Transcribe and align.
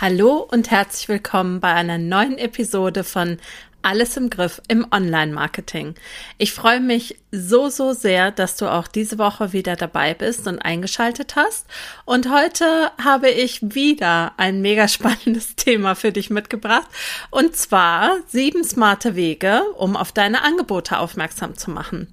Hallo 0.00 0.46
und 0.48 0.70
herzlich 0.70 1.08
willkommen 1.08 1.58
bei 1.58 1.74
einer 1.74 1.98
neuen 1.98 2.38
Episode 2.38 3.02
von 3.02 3.38
alles 3.88 4.18
im 4.18 4.28
Griff 4.28 4.60
im 4.68 4.86
Online-Marketing. 4.92 5.94
Ich 6.36 6.52
freue 6.52 6.80
mich 6.80 7.16
so, 7.30 7.70
so 7.70 7.92
sehr, 7.94 8.30
dass 8.30 8.56
du 8.56 8.70
auch 8.70 8.86
diese 8.86 9.18
Woche 9.18 9.52
wieder 9.54 9.76
dabei 9.76 10.12
bist 10.12 10.46
und 10.46 10.58
eingeschaltet 10.58 11.36
hast. 11.36 11.66
Und 12.04 12.30
heute 12.30 12.90
habe 13.02 13.30
ich 13.30 13.60
wieder 13.62 14.32
ein 14.36 14.60
mega 14.60 14.88
spannendes 14.88 15.54
Thema 15.56 15.94
für 15.94 16.12
dich 16.12 16.28
mitgebracht. 16.28 16.86
Und 17.30 17.56
zwar 17.56 18.16
sieben 18.26 18.62
smarte 18.62 19.16
Wege, 19.16 19.62
um 19.76 19.96
auf 19.96 20.12
deine 20.12 20.42
Angebote 20.42 20.98
aufmerksam 20.98 21.56
zu 21.56 21.70
machen. 21.70 22.08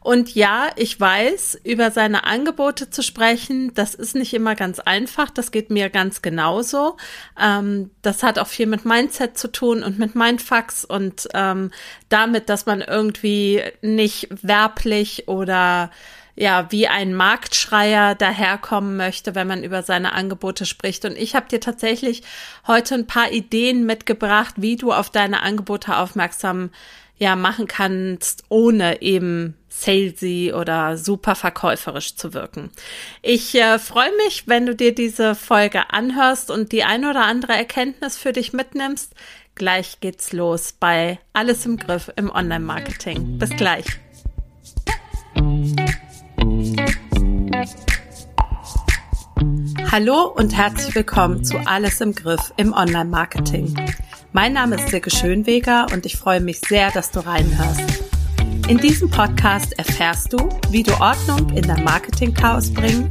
Und 0.00 0.34
ja, 0.34 0.68
ich 0.76 0.98
weiß, 1.00 1.60
über 1.64 1.90
seine 1.90 2.24
Angebote 2.24 2.90
zu 2.90 3.02
sprechen, 3.02 3.74
das 3.74 3.94
ist 3.94 4.14
nicht 4.14 4.34
immer 4.34 4.54
ganz 4.54 4.78
einfach. 4.78 5.30
Das 5.30 5.50
geht 5.50 5.70
mir 5.70 5.90
ganz 5.90 6.22
genauso. 6.22 6.96
Ähm, 7.40 7.90
das 8.02 8.22
hat 8.22 8.38
auch 8.38 8.46
viel 8.46 8.66
mit 8.66 8.84
Mindset 8.84 9.36
zu 9.36 9.50
tun 9.50 9.82
und 9.82 9.98
mit 9.98 10.14
Mindfucks 10.14 10.84
und 10.84 11.15
ähm, 11.34 11.70
damit, 12.08 12.48
dass 12.48 12.66
man 12.66 12.80
irgendwie 12.80 13.62
nicht 13.82 14.28
werblich 14.42 15.28
oder 15.28 15.90
ja, 16.38 16.70
wie 16.70 16.86
ein 16.86 17.14
Marktschreier 17.14 18.14
daherkommen 18.14 18.96
möchte, 18.98 19.34
wenn 19.34 19.46
man 19.46 19.64
über 19.64 19.82
seine 19.82 20.12
Angebote 20.12 20.66
spricht. 20.66 21.06
Und 21.06 21.16
ich 21.16 21.34
habe 21.34 21.48
dir 21.48 21.60
tatsächlich 21.60 22.22
heute 22.66 22.94
ein 22.94 23.06
paar 23.06 23.32
Ideen 23.32 23.86
mitgebracht, 23.86 24.54
wie 24.58 24.76
du 24.76 24.92
auf 24.92 25.08
deine 25.08 25.42
Angebote 25.42 25.96
aufmerksam 25.96 26.70
ja 27.18 27.36
machen 27.36 27.66
kannst, 27.66 28.44
ohne 28.50 29.00
eben 29.00 29.56
salesy 29.68 30.52
oder 30.54 30.96
super 30.96 31.34
verkäuferisch 31.34 32.16
zu 32.16 32.34
wirken. 32.34 32.70
Ich 33.22 33.54
äh, 33.54 33.78
freue 33.78 34.14
mich, 34.24 34.46
wenn 34.46 34.66
du 34.66 34.74
dir 34.74 34.94
diese 34.94 35.34
Folge 35.34 35.90
anhörst 35.90 36.50
und 36.50 36.72
die 36.72 36.84
ein 36.84 37.04
oder 37.04 37.24
andere 37.24 37.52
Erkenntnis 37.52 38.16
für 38.16 38.32
dich 38.32 38.52
mitnimmst. 38.52 39.14
Gleich 39.56 40.00
geht's 40.00 40.34
los 40.34 40.74
bei 40.78 41.18
Alles 41.32 41.64
im 41.64 41.78
Griff 41.78 42.12
im 42.16 42.30
Online-Marketing. 42.30 43.38
Bis 43.38 43.48
gleich. 43.56 43.86
Hallo 49.90 50.26
und 50.26 50.54
herzlich 50.54 50.94
willkommen 50.94 51.42
zu 51.42 51.56
Alles 51.66 52.02
im 52.02 52.14
Griff 52.14 52.52
im 52.58 52.74
Online-Marketing. 52.74 53.74
Mein 54.34 54.52
Name 54.52 54.76
ist 54.76 54.90
Silke 54.90 55.10
Schönweger 55.10 55.86
und 55.90 56.04
ich 56.04 56.18
freue 56.18 56.42
mich 56.42 56.60
sehr, 56.60 56.90
dass 56.90 57.10
du 57.10 57.20
reinhörst. 57.20 58.02
In 58.68 58.76
diesem 58.76 59.08
Podcast 59.08 59.72
erfährst 59.78 60.34
du, 60.34 60.50
wie 60.68 60.82
du 60.82 60.92
Ordnung 61.00 61.48
in 61.56 61.62
dein 61.62 61.82
Marketing-Chaos 61.82 62.74
bringen, 62.74 63.10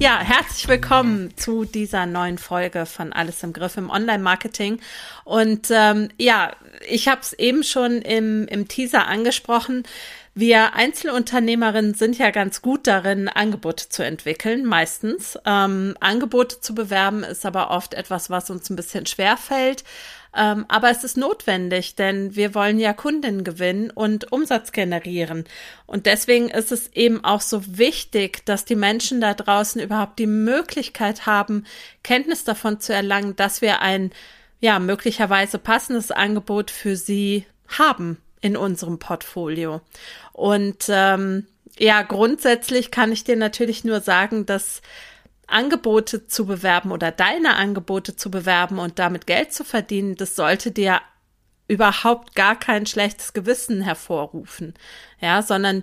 Ja, 0.00 0.20
herzlich 0.20 0.68
willkommen 0.68 1.36
zu 1.36 1.64
dieser 1.64 2.06
neuen 2.06 2.38
Folge 2.38 2.86
von 2.86 3.12
Alles 3.12 3.42
im 3.42 3.52
Griff 3.52 3.76
im 3.76 3.90
Online-Marketing. 3.90 4.78
Und 5.24 5.72
ähm, 5.72 6.10
ja, 6.16 6.52
ich 6.88 7.08
habe 7.08 7.20
es 7.20 7.32
eben 7.32 7.64
schon 7.64 8.00
im, 8.02 8.46
im 8.46 8.68
Teaser 8.68 9.08
angesprochen. 9.08 9.82
Wir 10.34 10.74
Einzelunternehmerinnen 10.74 11.94
sind 11.94 12.16
ja 12.16 12.30
ganz 12.30 12.62
gut 12.62 12.86
darin, 12.86 13.26
Angebote 13.26 13.88
zu 13.88 14.04
entwickeln, 14.04 14.64
meistens. 14.64 15.36
Ähm, 15.44 15.96
Angebote 15.98 16.60
zu 16.60 16.76
bewerben 16.76 17.24
ist 17.24 17.44
aber 17.44 17.72
oft 17.72 17.94
etwas, 17.94 18.30
was 18.30 18.50
uns 18.50 18.70
ein 18.70 18.76
bisschen 18.76 19.04
schwer 19.04 19.36
fällt. 19.36 19.82
Ähm, 20.38 20.66
aber 20.68 20.88
es 20.90 21.02
ist 21.02 21.16
notwendig, 21.16 21.96
denn 21.96 22.36
wir 22.36 22.54
wollen 22.54 22.78
ja 22.78 22.92
Kundinnen 22.92 23.42
gewinnen 23.42 23.90
und 23.90 24.30
Umsatz 24.30 24.70
generieren. 24.70 25.44
Und 25.86 26.06
deswegen 26.06 26.48
ist 26.48 26.70
es 26.70 26.92
eben 26.92 27.24
auch 27.24 27.40
so 27.40 27.76
wichtig, 27.76 28.46
dass 28.46 28.64
die 28.64 28.76
Menschen 28.76 29.20
da 29.20 29.34
draußen 29.34 29.82
überhaupt 29.82 30.20
die 30.20 30.28
Möglichkeit 30.28 31.26
haben, 31.26 31.64
Kenntnis 32.04 32.44
davon 32.44 32.78
zu 32.78 32.94
erlangen, 32.94 33.34
dass 33.34 33.62
wir 33.62 33.82
ein, 33.82 34.12
ja, 34.60 34.78
möglicherweise 34.78 35.58
passendes 35.58 36.12
Angebot 36.12 36.70
für 36.70 36.94
sie 36.94 37.44
haben 37.66 38.18
in 38.40 38.56
unserem 38.56 39.00
Portfolio. 39.00 39.80
Und 40.32 40.84
ähm, 40.88 41.48
ja, 41.80 42.02
grundsätzlich 42.02 42.92
kann 42.92 43.10
ich 43.10 43.24
dir 43.24 43.36
natürlich 43.36 43.82
nur 43.82 44.00
sagen, 44.00 44.46
dass 44.46 44.82
Angebote 45.48 46.26
zu 46.26 46.46
bewerben 46.46 46.92
oder 46.92 47.10
deine 47.10 47.56
Angebote 47.56 48.16
zu 48.16 48.30
bewerben 48.30 48.78
und 48.78 48.98
damit 48.98 49.26
Geld 49.26 49.52
zu 49.52 49.64
verdienen, 49.64 50.16
das 50.16 50.36
sollte 50.36 50.70
dir 50.70 51.00
überhaupt 51.66 52.34
gar 52.34 52.58
kein 52.58 52.86
schlechtes 52.86 53.32
Gewissen 53.32 53.82
hervorrufen. 53.82 54.74
Ja, 55.20 55.42
sondern 55.42 55.82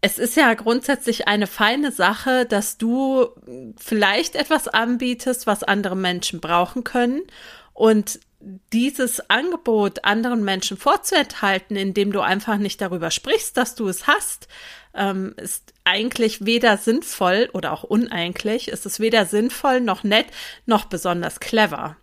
es 0.00 0.18
ist 0.18 0.36
ja 0.36 0.52
grundsätzlich 0.54 1.28
eine 1.28 1.46
feine 1.46 1.92
Sache, 1.92 2.44
dass 2.44 2.76
du 2.76 3.28
vielleicht 3.76 4.34
etwas 4.34 4.68
anbietest, 4.68 5.46
was 5.46 5.62
andere 5.62 5.96
Menschen 5.96 6.40
brauchen 6.40 6.82
können 6.82 7.22
und 7.72 8.20
dieses 8.72 9.30
Angebot 9.30 10.04
anderen 10.04 10.44
Menschen 10.44 10.76
vorzuenthalten, 10.76 11.76
indem 11.76 12.12
du 12.12 12.20
einfach 12.20 12.56
nicht 12.56 12.80
darüber 12.80 13.10
sprichst, 13.10 13.56
dass 13.56 13.74
du 13.74 13.88
es 13.88 14.06
hast, 14.06 14.48
ähm, 14.94 15.34
ist 15.36 15.72
eigentlich 15.84 16.44
weder 16.44 16.76
sinnvoll 16.76 17.48
oder 17.52 17.72
auch 17.72 17.84
uneigentlich, 17.84 18.68
ist 18.68 18.86
es 18.86 19.00
weder 19.00 19.26
sinnvoll 19.26 19.80
noch 19.80 20.04
nett 20.04 20.26
noch 20.66 20.86
besonders 20.86 21.40
clever. 21.40 21.96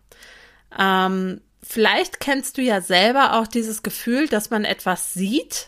Ähm, 0.78 1.41
vielleicht 1.61 2.19
kennst 2.19 2.57
du 2.57 2.61
ja 2.61 2.81
selber 2.81 3.33
auch 3.33 3.47
dieses 3.47 3.83
Gefühl, 3.83 4.28
dass 4.28 4.49
man 4.49 4.66
etwas 4.66 5.13
sieht, 5.13 5.67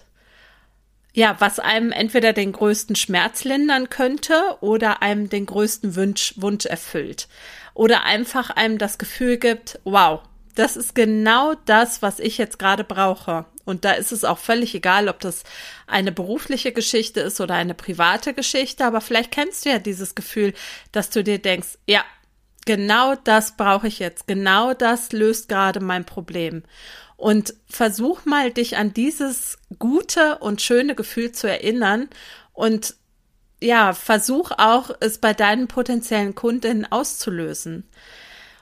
ja, 1.13 1.35
was 1.39 1.59
einem 1.59 1.91
entweder 1.91 2.31
den 2.31 2.53
größten 2.53 2.95
Schmerz 2.95 3.43
lindern 3.43 3.89
könnte 3.89 4.41
oder 4.61 5.01
einem 5.01 5.29
den 5.29 5.45
größten 5.45 5.95
Wunsch, 5.95 6.33
Wunsch 6.37 6.65
erfüllt. 6.65 7.27
Oder 7.73 8.03
einfach 8.03 8.49
einem 8.49 8.77
das 8.77 8.97
Gefühl 8.97 9.37
gibt, 9.37 9.79
wow, 9.83 10.21
das 10.53 10.77
ist 10.77 10.95
genau 10.95 11.53
das, 11.65 12.01
was 12.01 12.19
ich 12.19 12.37
jetzt 12.37 12.59
gerade 12.59 12.83
brauche. 12.83 13.45
Und 13.63 13.85
da 13.85 13.91
ist 13.91 14.11
es 14.11 14.23
auch 14.23 14.37
völlig 14.37 14.73
egal, 14.75 15.07
ob 15.07 15.19
das 15.19 15.43
eine 15.87 16.11
berufliche 16.11 16.71
Geschichte 16.71 17.19
ist 17.21 17.39
oder 17.39 17.55
eine 17.55 17.73
private 17.73 18.33
Geschichte. 18.33 18.85
Aber 18.85 19.01
vielleicht 19.01 19.31
kennst 19.31 19.65
du 19.65 19.69
ja 19.69 19.79
dieses 19.79 20.15
Gefühl, 20.15 20.53
dass 20.91 21.09
du 21.09 21.23
dir 21.23 21.39
denkst, 21.39 21.77
ja, 21.87 22.03
genau 22.65 23.15
das 23.15 23.55
brauche 23.57 23.87
ich 23.87 23.99
jetzt. 23.99 24.27
Genau 24.27 24.73
das 24.73 25.11
löst 25.11 25.49
gerade 25.49 25.79
mein 25.79 26.05
Problem. 26.05 26.63
Und 27.17 27.53
versuch 27.69 28.25
mal, 28.25 28.51
dich 28.51 28.77
an 28.77 28.93
dieses 28.93 29.59
gute 29.77 30.39
und 30.39 30.61
schöne 30.61 30.95
Gefühl 30.95 31.31
zu 31.31 31.47
erinnern 31.47 32.09
und 32.53 32.95
ja, 33.61 33.93
versuch 33.93 34.51
auch, 34.57 34.89
es 34.99 35.19
bei 35.19 35.33
deinen 35.33 35.67
potenziellen 35.67 36.33
Kundinnen 36.33 36.91
auszulösen. 36.91 37.87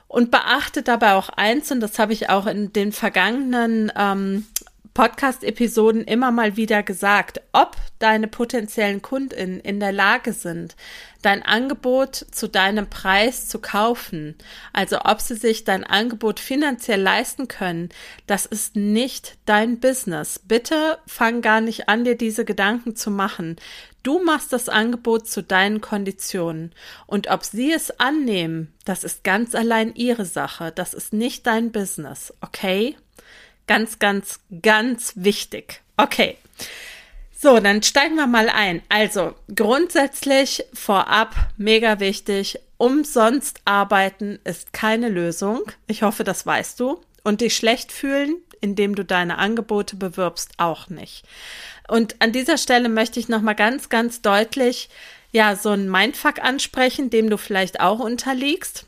Und 0.10 0.32
beachte 0.32 0.82
dabei 0.82 1.14
auch 1.14 1.30
eins, 1.30 1.72
und 1.72 1.82
das 1.82 2.00
habe 2.00 2.14
ich 2.14 2.30
auch 2.30 2.48
in 2.48 2.74
den 2.74 2.92
vergangenen 2.92 3.92
ähm, 3.96 4.48
Podcast-Episoden 4.94 6.04
immer 6.04 6.32
mal 6.32 6.58
wieder 6.58 6.84
gesagt, 6.84 7.42
ob 7.52 7.78
deine 8.00 8.28
potenziellen 8.28 9.02
Kundinnen 9.02 9.60
in 9.60 9.80
der 9.80 9.92
Lage 9.92 10.34
sind, 10.34 10.76
dein 11.22 11.44
Angebot 11.44 12.16
zu 12.16 12.48
deinem 12.48 12.90
Preis 12.90 13.48
zu 13.48 13.60
kaufen, 13.60 14.36
also 14.74 15.00
ob 15.04 15.22
sie 15.22 15.36
sich 15.36 15.64
dein 15.64 15.84
Angebot 15.84 16.40
finanziell 16.40 17.02
leisten 17.02 17.48
können, 17.48 17.90
das 18.28 18.46
ist 18.46 18.76
nicht 18.76 19.38
dein 19.46 19.80
Business. 19.80 20.40
Bitte 20.40 20.98
fang 21.06 21.42
gar 21.42 21.62
nicht 21.62 21.90
an, 21.90 22.04
dir 22.04 22.16
diese 22.16 22.46
Gedanken 22.46 22.96
zu 22.96 23.12
machen. 23.12 23.58
Du 24.02 24.24
machst 24.24 24.54
das 24.54 24.70
Angebot 24.70 25.28
zu 25.28 25.44
deinen 25.44 25.82
Konditionen. 25.82 26.74
Und 27.06 27.30
ob 27.30 27.44
sie 27.44 27.74
es 27.74 28.00
annehmen, 28.00 28.74
das 28.86 29.04
ist 29.04 29.26
ganz 29.26 29.56
allein 29.56 29.94
ihre 29.94 30.26
Sache. 30.26 30.72
Das 30.74 30.94
ist 30.94 31.12
nicht 31.12 31.46
dein 31.46 31.72
Business. 31.74 32.34
Okay? 32.40 32.96
Ganz, 33.70 34.00
ganz, 34.00 34.40
ganz 34.64 35.14
wichtig. 35.16 35.82
Okay. 35.96 36.38
So, 37.38 37.60
dann 37.60 37.84
steigen 37.84 38.16
wir 38.16 38.26
mal 38.26 38.50
ein. 38.50 38.82
Also, 38.90 39.36
grundsätzlich 39.56 40.66
vorab 40.74 41.36
mega 41.56 42.00
wichtig. 42.00 42.58
Umsonst 42.78 43.62
arbeiten 43.66 44.40
ist 44.44 44.74
keine 44.74 45.08
Lösung. 45.08 45.62
Ich 45.86 46.02
hoffe, 46.02 46.24
das 46.24 46.48
weißt 46.48 46.80
du. 46.80 47.00
Und 47.24 47.42
dich 47.42 47.56
schlecht 47.56 47.92
fühlen, 47.92 48.38
indem 48.60 48.96
du 48.96 49.06
deine 49.06 49.38
Angebote 49.38 49.98
bewirbst, 49.98 50.54
auch 50.58 50.90
nicht. 50.90 51.24
Und 51.88 52.16
an 52.24 52.32
dieser 52.32 52.58
Stelle 52.58 52.90
möchte 52.90 53.20
ich 53.20 53.30
nochmal 53.30 53.54
ganz, 53.54 53.90
ganz 53.90 54.24
deutlich 54.24 54.90
ja, 55.32 55.56
so 55.56 55.70
ein 55.70 55.92
Mindfuck 55.92 56.40
ansprechen, 56.44 57.12
dem 57.12 57.30
du 57.30 57.38
vielleicht 57.38 57.82
auch 57.82 58.00
unterliegst. 58.00 58.88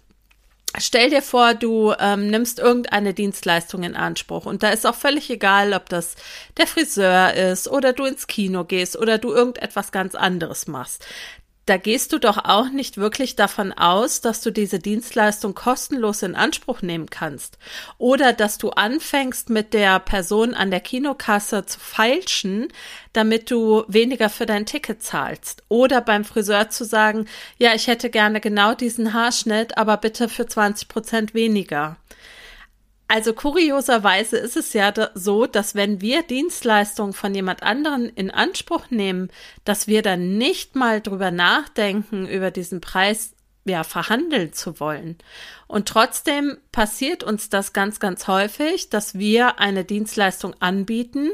Stell 0.78 1.10
dir 1.10 1.22
vor, 1.22 1.54
du 1.54 1.94
ähm, 2.00 2.28
nimmst 2.28 2.60
irgendeine 2.60 3.14
Dienstleistung 3.14 3.84
in 3.84 3.96
Anspruch 3.96 4.46
und 4.46 4.64
da 4.64 4.70
ist 4.70 4.88
auch 4.88 4.96
völlig 4.96 5.30
egal, 5.30 5.74
ob 5.74 5.90
das 5.90 6.16
der 6.56 6.66
Friseur 6.66 7.34
ist 7.34 7.68
oder 7.68 7.92
du 7.92 8.06
ins 8.06 8.28
Kino 8.28 8.64
gehst 8.64 8.98
oder 8.98 9.18
du 9.18 9.34
irgendetwas 9.34 9.92
ganz 9.92 10.16
anderes 10.16 10.68
machst 10.68 11.06
da 11.66 11.78
gehst 11.78 12.12
du 12.12 12.18
doch 12.18 12.38
auch 12.44 12.70
nicht 12.70 12.98
wirklich 12.98 13.36
davon 13.36 13.72
aus, 13.72 14.22
dass 14.22 14.42
du 14.42 14.52
diese 14.52 14.80
Dienstleistung 14.80 15.54
kostenlos 15.54 16.24
in 16.24 16.36
Anspruch 16.36 16.82
nehmen 16.82 17.10
kannst. 17.10 17.58
Oder 17.98 18.34
dass 18.34 18.58
du 18.58 18.72
anfängst, 18.72 19.50
mit 19.50 19.74
der 19.74 20.00
Person 20.00 20.54
an 20.54 20.72
der 20.72 20.80
Kinokasse 20.80 21.66
zu 21.66 21.80
feilschen, 21.80 22.70
damit 23.14 23.52
du 23.52 23.84
weniger 23.88 24.30
für 24.30 24.46
dein 24.46 24.66
Ticket 24.66 25.04
zahlst. 25.04 25.64
Oder 25.70 26.02
beim 26.02 26.26
Friseur 26.26 26.70
zu 26.70 26.84
sagen, 26.84 27.28
ja, 27.58 27.76
ich 27.76 27.88
hätte 27.88 28.10
gerne 28.10 28.42
genau 28.42 28.74
diesen 28.74 29.14
Haarschnitt, 29.14 29.78
aber 29.78 29.98
bitte 29.98 30.30
für 30.30 30.48
20 30.48 30.88
Prozent 30.88 31.34
weniger. 31.34 31.98
Also 33.14 33.34
kurioserweise 33.34 34.38
ist 34.38 34.56
es 34.56 34.72
ja 34.72 34.94
so, 35.16 35.46
dass 35.46 35.76
wenn 35.76 36.00
wir 36.00 36.24
Dienstleistungen 36.24 37.12
von 37.12 37.36
jemand 37.36 37.62
anderen 37.62 38.08
in 38.08 38.32
Anspruch 38.32 38.90
nehmen, 38.90 39.30
dass 39.66 39.86
wir 39.88 40.02
dann 40.02 40.38
nicht 40.38 40.78
mal 40.78 41.02
drüber 41.02 41.30
nachdenken, 41.30 42.26
über 42.26 42.52
diesen 42.52 42.80
Preis 42.80 43.34
ja 43.66 43.84
verhandeln 43.84 44.54
zu 44.54 44.80
wollen. 44.80 45.18
Und 45.68 45.90
trotzdem 45.90 46.58
passiert 46.72 47.22
uns 47.22 47.50
das 47.50 47.74
ganz, 47.74 48.00
ganz 48.00 48.30
häufig, 48.30 48.90
dass 48.90 49.16
wir 49.16 49.60
eine 49.60 49.84
Dienstleistung 49.84 50.56
anbieten 50.62 51.32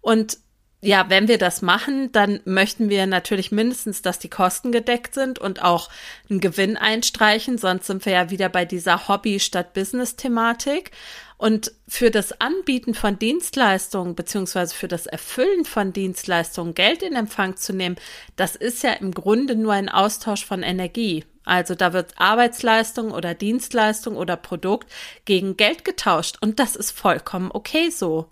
und 0.00 0.38
ja, 0.80 1.06
wenn 1.08 1.26
wir 1.26 1.38
das 1.38 1.60
machen, 1.60 2.12
dann 2.12 2.40
möchten 2.44 2.88
wir 2.88 3.06
natürlich 3.06 3.50
mindestens, 3.50 4.00
dass 4.00 4.20
die 4.20 4.30
Kosten 4.30 4.70
gedeckt 4.70 5.12
sind 5.12 5.40
und 5.40 5.62
auch 5.62 5.90
einen 6.30 6.40
Gewinn 6.40 6.76
einstreichen. 6.76 7.58
Sonst 7.58 7.86
sind 7.86 8.04
wir 8.06 8.12
ja 8.12 8.30
wieder 8.30 8.48
bei 8.48 8.64
dieser 8.64 9.08
Hobby 9.08 9.40
statt 9.40 9.74
Business 9.74 10.14
Thematik. 10.14 10.92
Und 11.36 11.72
für 11.86 12.10
das 12.10 12.40
Anbieten 12.40 12.94
von 12.94 13.18
Dienstleistungen 13.18 14.14
beziehungsweise 14.14 14.74
für 14.74 14.88
das 14.88 15.06
Erfüllen 15.06 15.64
von 15.64 15.92
Dienstleistungen 15.92 16.74
Geld 16.74 17.02
in 17.02 17.14
Empfang 17.14 17.56
zu 17.56 17.72
nehmen, 17.72 17.96
das 18.36 18.56
ist 18.56 18.82
ja 18.82 18.92
im 18.92 19.12
Grunde 19.12 19.54
nur 19.54 19.72
ein 19.72 19.88
Austausch 19.88 20.44
von 20.44 20.62
Energie. 20.62 21.24
Also 21.48 21.74
da 21.74 21.94
wird 21.94 22.12
Arbeitsleistung 22.18 23.10
oder 23.10 23.32
Dienstleistung 23.32 24.16
oder 24.16 24.36
Produkt 24.36 24.92
gegen 25.24 25.56
Geld 25.56 25.82
getauscht 25.82 26.36
und 26.42 26.60
das 26.60 26.76
ist 26.76 26.90
vollkommen 26.90 27.50
okay 27.52 27.88
so. 27.88 28.28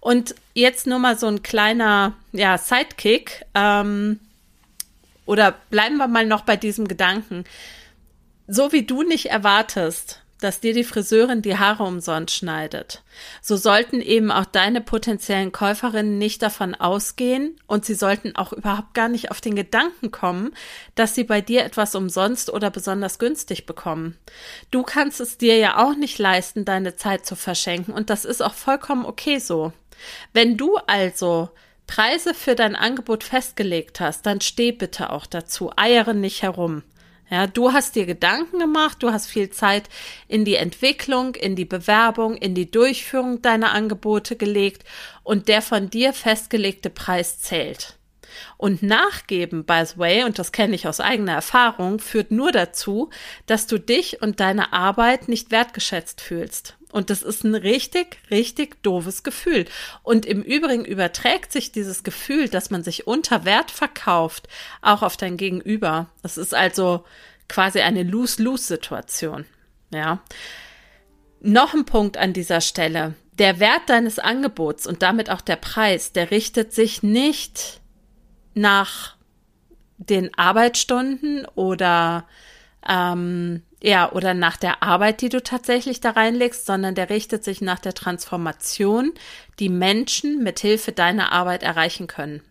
Und 0.00 0.34
jetzt 0.52 0.86
nur 0.86 0.98
mal 0.98 1.18
so 1.18 1.28
ein 1.28 1.42
kleiner 1.42 2.12
ja, 2.32 2.58
Sidekick 2.58 3.46
ähm, 3.54 4.20
oder 5.24 5.54
bleiben 5.70 5.96
wir 5.96 6.08
mal 6.08 6.26
noch 6.26 6.42
bei 6.42 6.56
diesem 6.56 6.88
Gedanken. 6.88 7.44
So 8.46 8.70
wie 8.70 8.82
du 8.82 9.02
nicht 9.02 9.30
erwartest, 9.30 10.20
dass 10.40 10.60
dir 10.60 10.72
die 10.72 10.84
Friseurin 10.84 11.42
die 11.42 11.56
Haare 11.56 11.84
umsonst 11.84 12.34
schneidet. 12.34 13.02
So 13.42 13.56
sollten 13.56 14.00
eben 14.00 14.30
auch 14.30 14.44
deine 14.44 14.80
potenziellen 14.80 15.52
Käuferinnen 15.52 16.18
nicht 16.18 16.42
davon 16.42 16.74
ausgehen 16.74 17.56
und 17.66 17.84
sie 17.84 17.94
sollten 17.94 18.36
auch 18.36 18.52
überhaupt 18.52 18.94
gar 18.94 19.08
nicht 19.08 19.30
auf 19.30 19.40
den 19.40 19.56
Gedanken 19.56 20.10
kommen, 20.10 20.52
dass 20.94 21.14
sie 21.14 21.24
bei 21.24 21.40
dir 21.40 21.64
etwas 21.64 21.94
umsonst 21.94 22.50
oder 22.50 22.70
besonders 22.70 23.18
günstig 23.18 23.66
bekommen. 23.66 24.16
Du 24.70 24.82
kannst 24.82 25.20
es 25.20 25.38
dir 25.38 25.56
ja 25.56 25.84
auch 25.84 25.96
nicht 25.96 26.18
leisten, 26.18 26.64
deine 26.64 26.96
Zeit 26.96 27.26
zu 27.26 27.34
verschenken 27.34 27.92
und 27.92 28.10
das 28.10 28.24
ist 28.24 28.42
auch 28.42 28.54
vollkommen 28.54 29.04
okay 29.04 29.38
so. 29.38 29.72
Wenn 30.32 30.56
du 30.56 30.76
also 30.86 31.50
Preise 31.88 32.34
für 32.34 32.54
dein 32.54 32.76
Angebot 32.76 33.24
festgelegt 33.24 33.98
hast, 33.98 34.26
dann 34.26 34.40
steh 34.40 34.72
bitte 34.72 35.10
auch 35.10 35.26
dazu, 35.26 35.72
eiere 35.74 36.14
nicht 36.14 36.42
herum. 36.42 36.84
Ja, 37.30 37.46
du 37.46 37.72
hast 37.72 37.94
dir 37.94 38.06
Gedanken 38.06 38.58
gemacht, 38.58 39.02
du 39.02 39.12
hast 39.12 39.26
viel 39.26 39.50
Zeit 39.50 39.90
in 40.28 40.46
die 40.46 40.54
Entwicklung, 40.54 41.34
in 41.34 41.56
die 41.56 41.66
Bewerbung, 41.66 42.36
in 42.36 42.54
die 42.54 42.70
Durchführung 42.70 43.42
deiner 43.42 43.72
Angebote 43.72 44.34
gelegt 44.36 44.84
und 45.24 45.48
der 45.48 45.60
von 45.60 45.90
dir 45.90 46.14
festgelegte 46.14 46.88
Preis 46.88 47.38
zählt. 47.38 47.98
Und 48.56 48.82
nachgeben, 48.82 49.64
by 49.64 49.82
the 49.84 49.98
way, 49.98 50.24
und 50.24 50.38
das 50.38 50.52
kenne 50.52 50.74
ich 50.74 50.88
aus 50.88 51.00
eigener 51.00 51.32
Erfahrung, 51.32 51.98
führt 51.98 52.30
nur 52.30 52.52
dazu, 52.52 53.10
dass 53.46 53.66
du 53.66 53.78
dich 53.78 54.22
und 54.22 54.40
deine 54.40 54.72
Arbeit 54.72 55.28
nicht 55.28 55.50
wertgeschätzt 55.50 56.20
fühlst. 56.20 56.77
Und 56.90 57.10
das 57.10 57.22
ist 57.22 57.44
ein 57.44 57.54
richtig, 57.54 58.18
richtig 58.30 58.82
doofes 58.82 59.22
Gefühl. 59.22 59.66
Und 60.02 60.24
im 60.24 60.42
Übrigen 60.42 60.84
überträgt 60.84 61.52
sich 61.52 61.70
dieses 61.70 62.02
Gefühl, 62.02 62.48
dass 62.48 62.70
man 62.70 62.82
sich 62.82 63.06
unter 63.06 63.44
Wert 63.44 63.70
verkauft, 63.70 64.48
auch 64.80 65.02
auf 65.02 65.16
dein 65.16 65.36
Gegenüber. 65.36 66.08
Das 66.22 66.38
ist 66.38 66.54
also 66.54 67.04
quasi 67.48 67.80
eine 67.80 68.04
Lose-Lose-Situation. 68.04 69.44
Ja. 69.92 70.20
Noch 71.40 71.74
ein 71.74 71.84
Punkt 71.84 72.16
an 72.16 72.32
dieser 72.32 72.60
Stelle. 72.60 73.14
Der 73.32 73.60
Wert 73.60 73.82
deines 73.86 74.18
Angebots 74.18 74.86
und 74.86 75.02
damit 75.02 75.30
auch 75.30 75.40
der 75.42 75.56
Preis, 75.56 76.12
der 76.12 76.30
richtet 76.30 76.72
sich 76.72 77.02
nicht 77.02 77.80
nach 78.54 79.16
den 79.98 80.32
Arbeitsstunden 80.34 81.46
oder 81.54 82.26
ähm, 82.88 83.62
ja, 83.82 84.10
oder 84.10 84.34
nach 84.34 84.56
der 84.56 84.82
Arbeit, 84.82 85.20
die 85.20 85.28
du 85.28 85.42
tatsächlich 85.42 86.00
da 86.00 86.10
reinlegst, 86.10 86.66
sondern 86.66 86.94
der 86.94 87.10
richtet 87.10 87.44
sich 87.44 87.60
nach 87.60 87.78
der 87.78 87.94
Transformation, 87.94 89.12
die 89.60 89.68
Menschen 89.68 90.42
mit 90.42 90.58
Hilfe 90.58 90.92
deiner 90.92 91.30
Arbeit 91.30 91.62
erreichen 91.62 92.06
können. 92.06 92.42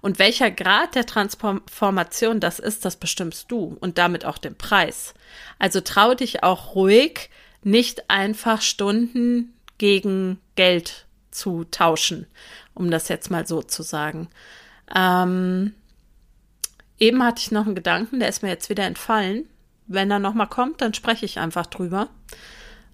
Und 0.00 0.18
welcher 0.18 0.50
Grad 0.50 0.94
der 0.94 1.04
Transformation 1.04 2.38
das 2.38 2.58
ist, 2.58 2.84
das 2.84 2.96
bestimmst 2.96 3.50
du 3.50 3.76
und 3.80 3.98
damit 3.98 4.24
auch 4.24 4.38
den 4.38 4.56
Preis. 4.56 5.14
Also 5.58 5.80
trau 5.80 6.14
dich 6.14 6.42
auch 6.42 6.74
ruhig, 6.74 7.28
nicht 7.64 8.08
einfach 8.08 8.62
Stunden 8.62 9.54
gegen 9.78 10.38
Geld 10.54 11.06
zu 11.32 11.64
tauschen, 11.64 12.26
um 12.74 12.90
das 12.90 13.08
jetzt 13.08 13.30
mal 13.30 13.46
so 13.46 13.62
zu 13.62 13.82
sagen. 13.82 14.28
Ähm, 14.94 15.74
eben 16.98 17.22
hatte 17.24 17.40
ich 17.40 17.50
noch 17.50 17.66
einen 17.66 17.74
Gedanken, 17.74 18.20
der 18.20 18.28
ist 18.28 18.42
mir 18.42 18.48
jetzt 18.48 18.70
wieder 18.70 18.84
entfallen 18.84 19.48
wenn 19.88 20.10
er 20.10 20.18
nochmal 20.18 20.48
kommt, 20.48 20.80
dann 20.80 20.94
spreche 20.94 21.24
ich 21.26 21.38
einfach 21.38 21.66
drüber. 21.66 22.08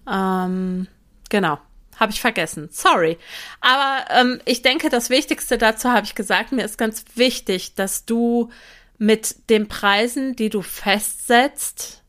Ähm, 0.09 0.87
genau. 1.29 1.59
Habe 1.97 2.11
ich 2.11 2.19
vergessen. 2.19 2.69
Sorry. 2.71 3.17
Aber 3.61 4.05
ähm, 4.09 4.41
ich 4.45 4.61
denke, 4.61 4.89
das 4.89 5.09
Wichtigste 5.09 5.57
dazu 5.57 5.89
habe 5.89 6.05
ich 6.05 6.15
gesagt. 6.15 6.51
Mir 6.51 6.65
ist 6.65 6.77
ganz 6.77 7.05
wichtig, 7.15 7.75
dass 7.75 8.05
du 8.05 8.49
mit 8.97 9.49
den 9.49 9.67
Preisen, 9.67 10.35
die 10.35 10.49
du 10.49 10.61
festsetzt, 10.61 12.03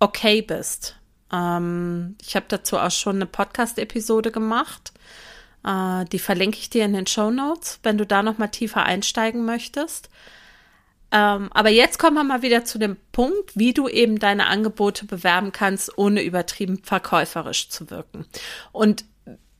okay 0.00 0.42
bist. 0.42 0.96
Ähm, 1.32 2.16
ich 2.20 2.36
habe 2.36 2.46
dazu 2.48 2.78
auch 2.78 2.90
schon 2.90 3.16
eine 3.16 3.26
Podcast-Episode 3.26 4.30
gemacht. 4.30 4.92
Äh, 5.64 6.04
die 6.06 6.18
verlinke 6.18 6.58
ich 6.58 6.70
dir 6.70 6.84
in 6.84 6.92
den 6.92 7.06
Show 7.06 7.30
Notes, 7.30 7.80
wenn 7.82 7.98
du 7.98 8.06
da 8.06 8.22
noch 8.22 8.38
mal 8.38 8.48
tiefer 8.48 8.84
einsteigen 8.84 9.44
möchtest. 9.44 10.10
Ähm, 11.12 11.50
aber 11.52 11.70
jetzt 11.70 11.98
kommen 11.98 12.16
wir 12.16 12.24
mal 12.24 12.42
wieder 12.42 12.64
zu 12.64 12.78
dem 12.78 12.96
Punkt, 13.12 13.56
wie 13.56 13.72
du 13.72 13.88
eben 13.88 14.18
deine 14.18 14.46
Angebote 14.46 15.06
bewerben 15.06 15.52
kannst, 15.52 15.96
ohne 15.96 16.22
übertrieben 16.22 16.82
verkäuferisch 16.82 17.68
zu 17.68 17.90
wirken. 17.90 18.26
Und 18.72 19.04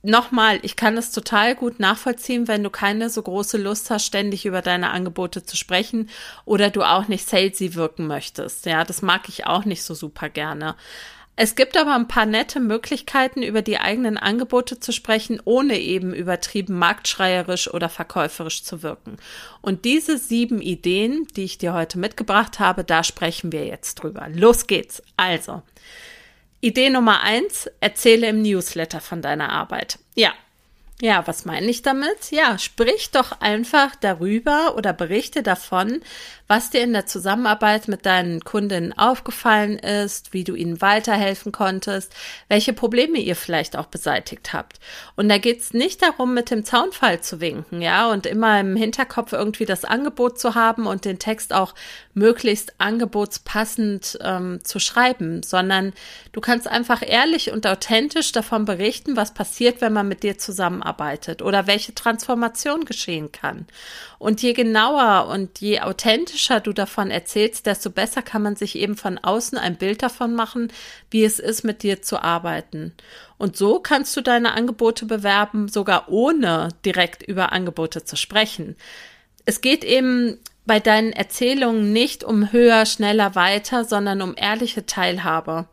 nochmal, 0.02 0.58
ich 0.62 0.76
kann 0.76 0.96
es 0.96 1.12
total 1.12 1.54
gut 1.54 1.78
nachvollziehen, 1.80 2.48
wenn 2.48 2.62
du 2.62 2.70
keine 2.70 3.10
so 3.10 3.22
große 3.22 3.58
Lust 3.58 3.90
hast, 3.90 4.06
ständig 4.06 4.46
über 4.46 4.62
deine 4.62 4.90
Angebote 4.90 5.44
zu 5.44 5.56
sprechen 5.56 6.08
oder 6.44 6.70
du 6.70 6.82
auch 6.82 7.08
nicht 7.08 7.28
salesy 7.28 7.74
wirken 7.74 8.06
möchtest. 8.06 8.66
Ja, 8.66 8.84
das 8.84 9.02
mag 9.02 9.28
ich 9.28 9.46
auch 9.46 9.64
nicht 9.64 9.82
so 9.82 9.94
super 9.94 10.28
gerne. 10.28 10.76
Es 11.38 11.54
gibt 11.54 11.76
aber 11.76 11.94
ein 11.94 12.08
paar 12.08 12.24
nette 12.24 12.60
Möglichkeiten, 12.60 13.42
über 13.42 13.60
die 13.60 13.78
eigenen 13.78 14.16
Angebote 14.16 14.80
zu 14.80 14.90
sprechen, 14.90 15.38
ohne 15.44 15.78
eben 15.78 16.14
übertrieben 16.14 16.78
marktschreierisch 16.78 17.72
oder 17.72 17.90
verkäuferisch 17.90 18.64
zu 18.64 18.82
wirken. 18.82 19.18
Und 19.60 19.84
diese 19.84 20.16
sieben 20.16 20.62
Ideen, 20.62 21.28
die 21.36 21.44
ich 21.44 21.58
dir 21.58 21.74
heute 21.74 21.98
mitgebracht 21.98 22.58
habe, 22.58 22.84
da 22.84 23.04
sprechen 23.04 23.52
wir 23.52 23.66
jetzt 23.66 23.96
drüber. 23.96 24.28
Los 24.32 24.66
geht's. 24.66 25.02
Also, 25.18 25.62
Idee 26.62 26.88
Nummer 26.88 27.20
eins, 27.20 27.70
erzähle 27.80 28.28
im 28.28 28.40
Newsletter 28.40 29.02
von 29.02 29.20
deiner 29.20 29.50
Arbeit. 29.50 29.98
Ja, 30.14 30.32
ja, 31.02 31.26
was 31.26 31.44
meine 31.44 31.66
ich 31.66 31.82
damit? 31.82 32.30
Ja, 32.30 32.58
sprich 32.58 33.10
doch 33.10 33.40
einfach 33.42 33.94
darüber 33.96 34.76
oder 34.76 34.94
berichte 34.94 35.42
davon, 35.42 36.00
was 36.48 36.70
dir 36.70 36.82
in 36.82 36.92
der 36.92 37.06
Zusammenarbeit 37.06 37.88
mit 37.88 38.06
deinen 38.06 38.44
Kundinnen 38.44 38.96
aufgefallen 38.96 39.78
ist, 39.78 40.32
wie 40.32 40.44
du 40.44 40.54
ihnen 40.54 40.80
weiterhelfen 40.80 41.50
konntest, 41.50 42.14
welche 42.48 42.72
Probleme 42.72 43.18
ihr 43.18 43.34
vielleicht 43.34 43.76
auch 43.76 43.86
beseitigt 43.86 44.52
habt. 44.52 44.78
Und 45.16 45.28
da 45.28 45.38
geht's 45.38 45.72
nicht 45.72 46.02
darum, 46.02 46.34
mit 46.34 46.50
dem 46.50 46.64
Zaunfall 46.64 47.20
zu 47.20 47.40
winken, 47.40 47.82
ja, 47.82 48.10
und 48.10 48.26
immer 48.26 48.60
im 48.60 48.76
Hinterkopf 48.76 49.32
irgendwie 49.32 49.64
das 49.64 49.84
Angebot 49.84 50.38
zu 50.38 50.54
haben 50.54 50.86
und 50.86 51.04
den 51.04 51.18
Text 51.18 51.52
auch 51.52 51.74
möglichst 52.14 52.74
angebotspassend 52.78 54.18
ähm, 54.22 54.60
zu 54.62 54.78
schreiben, 54.78 55.42
sondern 55.42 55.92
du 56.32 56.40
kannst 56.40 56.68
einfach 56.68 57.02
ehrlich 57.06 57.50
und 57.50 57.66
authentisch 57.66 58.32
davon 58.32 58.64
berichten, 58.64 59.16
was 59.16 59.34
passiert, 59.34 59.80
wenn 59.80 59.92
man 59.92 60.08
mit 60.08 60.22
dir 60.22 60.38
zusammenarbeitet 60.38 61.42
oder 61.42 61.66
welche 61.66 61.94
Transformation 61.94 62.84
geschehen 62.84 63.32
kann. 63.32 63.66
Und 64.18 64.42
je 64.42 64.52
genauer 64.52 65.26
und 65.28 65.60
je 65.60 65.80
authentischer 65.80 66.35
authentischer 66.36 66.60
du 66.60 66.72
davon 66.72 67.10
erzählst, 67.10 67.66
desto 67.66 67.90
besser 67.90 68.22
kann 68.22 68.42
man 68.42 68.56
sich 68.56 68.76
eben 68.76 68.96
von 68.96 69.18
außen 69.18 69.56
ein 69.58 69.76
Bild 69.76 70.02
davon 70.02 70.34
machen, 70.34 70.72
wie 71.10 71.24
es 71.24 71.38
ist, 71.38 71.64
mit 71.64 71.82
dir 71.82 72.02
zu 72.02 72.22
arbeiten. 72.22 72.92
Und 73.38 73.56
so 73.56 73.80
kannst 73.80 74.16
du 74.16 74.20
deine 74.20 74.52
Angebote 74.52 75.06
bewerben, 75.06 75.68
sogar 75.68 76.08
ohne 76.08 76.68
direkt 76.84 77.22
über 77.22 77.52
Angebote 77.52 78.04
zu 78.04 78.16
sprechen. 78.16 78.76
Es 79.46 79.60
geht 79.60 79.84
eben 79.84 80.38
bei 80.66 80.80
deinen 80.80 81.12
Erzählungen 81.12 81.92
nicht 81.92 82.24
um 82.24 82.52
höher, 82.52 82.86
schneller, 82.86 83.34
weiter, 83.34 83.84
sondern 83.84 84.20
um 84.20 84.34
ehrliche 84.36 84.84
Teilhabe. 84.84 85.66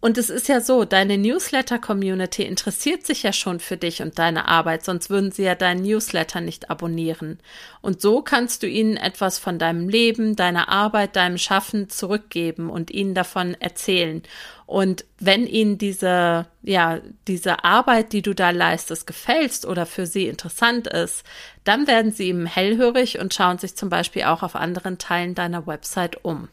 Und 0.00 0.16
es 0.16 0.30
ist 0.30 0.46
ja 0.46 0.60
so, 0.60 0.84
deine 0.84 1.18
Newsletter-Community 1.18 2.44
interessiert 2.44 3.04
sich 3.04 3.24
ja 3.24 3.32
schon 3.32 3.58
für 3.58 3.76
dich 3.76 4.00
und 4.00 4.16
deine 4.20 4.46
Arbeit, 4.46 4.84
sonst 4.84 5.10
würden 5.10 5.32
sie 5.32 5.42
ja 5.42 5.56
deinen 5.56 5.82
Newsletter 5.82 6.40
nicht 6.40 6.70
abonnieren. 6.70 7.40
Und 7.80 8.00
so 8.00 8.22
kannst 8.22 8.62
du 8.62 8.68
ihnen 8.68 8.96
etwas 8.96 9.40
von 9.40 9.58
deinem 9.58 9.88
Leben, 9.88 10.36
deiner 10.36 10.68
Arbeit, 10.68 11.16
deinem 11.16 11.36
Schaffen 11.36 11.88
zurückgeben 11.88 12.70
und 12.70 12.92
ihnen 12.92 13.14
davon 13.14 13.56
erzählen. 13.58 14.22
Und 14.66 15.04
wenn 15.18 15.48
ihnen 15.48 15.78
diese, 15.78 16.46
ja, 16.62 17.00
diese 17.26 17.64
Arbeit, 17.64 18.12
die 18.12 18.22
du 18.22 18.34
da 18.34 18.50
leistest, 18.50 19.04
gefällst 19.04 19.66
oder 19.66 19.84
für 19.84 20.06
sie 20.06 20.28
interessant 20.28 20.86
ist, 20.86 21.24
dann 21.64 21.88
werden 21.88 22.12
sie 22.12 22.28
eben 22.28 22.46
hellhörig 22.46 23.18
und 23.18 23.34
schauen 23.34 23.58
sich 23.58 23.74
zum 23.74 23.88
Beispiel 23.88 24.24
auch 24.24 24.44
auf 24.44 24.54
anderen 24.54 24.98
Teilen 24.98 25.34
deiner 25.34 25.66
Website 25.66 26.24
um. 26.24 26.48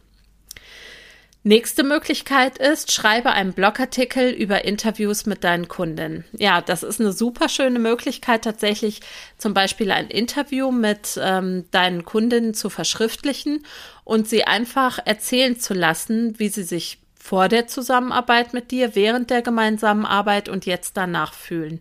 Nächste 1.47 1.83
Möglichkeit 1.83 2.57
ist, 2.57 2.91
schreibe 2.91 3.29
einen 3.31 3.53
Blogartikel 3.53 4.31
über 4.31 4.65
Interviews 4.65 5.27
mit 5.27 5.43
deinen 5.43 5.67
Kunden. 5.67 6.25
Ja, 6.35 6.59
das 6.59 6.81
ist 6.81 6.99
eine 6.99 7.13
super 7.13 7.49
schöne 7.49 7.77
Möglichkeit, 7.77 8.43
tatsächlich 8.43 9.01
zum 9.37 9.53
Beispiel 9.53 9.91
ein 9.91 10.07
Interview 10.07 10.71
mit 10.71 11.19
ähm, 11.21 11.65
deinen 11.69 12.03
Kundinnen 12.03 12.55
zu 12.55 12.71
verschriftlichen 12.71 13.63
und 14.03 14.27
sie 14.27 14.45
einfach 14.45 14.97
erzählen 15.05 15.59
zu 15.59 15.75
lassen, 15.75 16.39
wie 16.39 16.49
sie 16.49 16.63
sich 16.63 16.97
vor 17.13 17.47
der 17.47 17.67
Zusammenarbeit 17.67 18.53
mit 18.53 18.71
dir, 18.71 18.95
während 18.95 19.29
der 19.29 19.43
gemeinsamen 19.43 20.07
Arbeit 20.07 20.49
und 20.49 20.65
jetzt 20.65 20.97
danach 20.97 21.35
fühlen. 21.35 21.79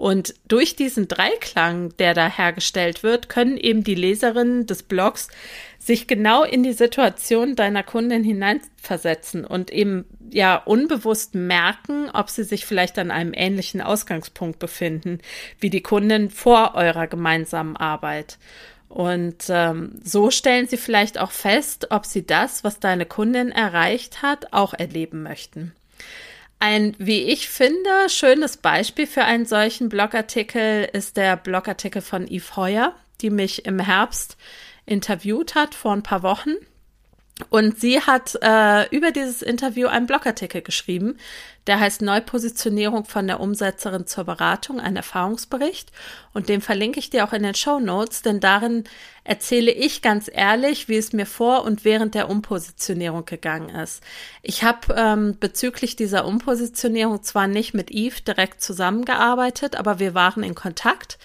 Und 0.00 0.32
durch 0.48 0.76
diesen 0.76 1.08
Dreiklang, 1.08 1.94
der 1.98 2.14
da 2.14 2.26
hergestellt 2.26 3.02
wird, 3.02 3.28
können 3.28 3.58
eben 3.58 3.84
die 3.84 3.94
Leserinnen 3.94 4.64
des 4.64 4.82
Blogs 4.82 5.28
sich 5.78 6.06
genau 6.06 6.42
in 6.42 6.62
die 6.62 6.72
Situation 6.72 7.54
deiner 7.54 7.82
Kundin 7.82 8.24
hineinversetzen 8.24 9.44
und 9.44 9.70
eben 9.70 10.06
ja 10.30 10.56
unbewusst 10.56 11.34
merken, 11.34 12.08
ob 12.14 12.30
sie 12.30 12.44
sich 12.44 12.64
vielleicht 12.64 12.98
an 12.98 13.10
einem 13.10 13.34
ähnlichen 13.34 13.82
Ausgangspunkt 13.82 14.58
befinden 14.58 15.18
wie 15.58 15.68
die 15.68 15.82
Kundin 15.82 16.30
vor 16.30 16.76
eurer 16.76 17.06
gemeinsamen 17.06 17.76
Arbeit. 17.76 18.38
Und 18.88 19.50
ähm, 19.50 20.00
so 20.02 20.30
stellen 20.30 20.66
sie 20.66 20.78
vielleicht 20.78 21.18
auch 21.18 21.30
fest, 21.30 21.88
ob 21.90 22.06
sie 22.06 22.24
das, 22.24 22.64
was 22.64 22.80
deine 22.80 23.04
Kundin 23.04 23.52
erreicht 23.52 24.22
hat, 24.22 24.54
auch 24.54 24.72
erleben 24.72 25.22
möchten. 25.22 25.74
Ein, 26.62 26.94
wie 26.98 27.22
ich 27.22 27.48
finde, 27.48 28.08
schönes 28.08 28.58
Beispiel 28.58 29.06
für 29.06 29.24
einen 29.24 29.46
solchen 29.46 29.88
Blogartikel 29.88 30.84
ist 30.92 31.16
der 31.16 31.36
Blogartikel 31.36 32.02
von 32.02 32.26
Yves 32.28 32.54
Heuer, 32.54 32.94
die 33.22 33.30
mich 33.30 33.64
im 33.64 33.78
Herbst 33.80 34.36
interviewt 34.84 35.54
hat 35.54 35.74
vor 35.74 35.92
ein 35.92 36.02
paar 36.02 36.22
Wochen. 36.22 36.50
Und 37.48 37.80
sie 37.80 38.00
hat 38.00 38.38
äh, 38.42 38.88
über 38.94 39.10
dieses 39.10 39.42
Interview 39.42 39.88
einen 39.88 40.06
Blogartikel 40.06 40.62
geschrieben, 40.62 41.16
der 41.66 41.80
heißt 41.80 42.02
Neupositionierung 42.02 43.04
von 43.04 43.26
der 43.26 43.40
Umsetzerin 43.40 44.06
zur 44.06 44.24
Beratung, 44.24 44.80
ein 44.80 44.96
Erfahrungsbericht. 44.96 45.92
Und 46.32 46.48
den 46.48 46.60
verlinke 46.60 46.98
ich 46.98 47.10
dir 47.10 47.24
auch 47.24 47.32
in 47.32 47.42
den 47.42 47.54
Show 47.54 47.78
Notes, 47.78 48.22
denn 48.22 48.40
darin 48.40 48.84
erzähle 49.24 49.70
ich 49.70 50.02
ganz 50.02 50.30
ehrlich, 50.32 50.88
wie 50.88 50.96
es 50.96 51.12
mir 51.12 51.26
vor 51.26 51.64
und 51.64 51.84
während 51.84 52.14
der 52.14 52.30
Umpositionierung 52.30 53.24
gegangen 53.24 53.68
ist. 53.70 54.02
Ich 54.42 54.64
habe 54.64 54.94
ähm, 54.96 55.36
bezüglich 55.38 55.96
dieser 55.96 56.24
Umpositionierung 56.24 57.22
zwar 57.22 57.46
nicht 57.46 57.74
mit 57.74 57.90
Eve 57.90 58.22
direkt 58.22 58.62
zusammengearbeitet, 58.62 59.76
aber 59.76 59.98
wir 59.98 60.14
waren 60.14 60.42
in 60.42 60.54
Kontakt 60.54 61.18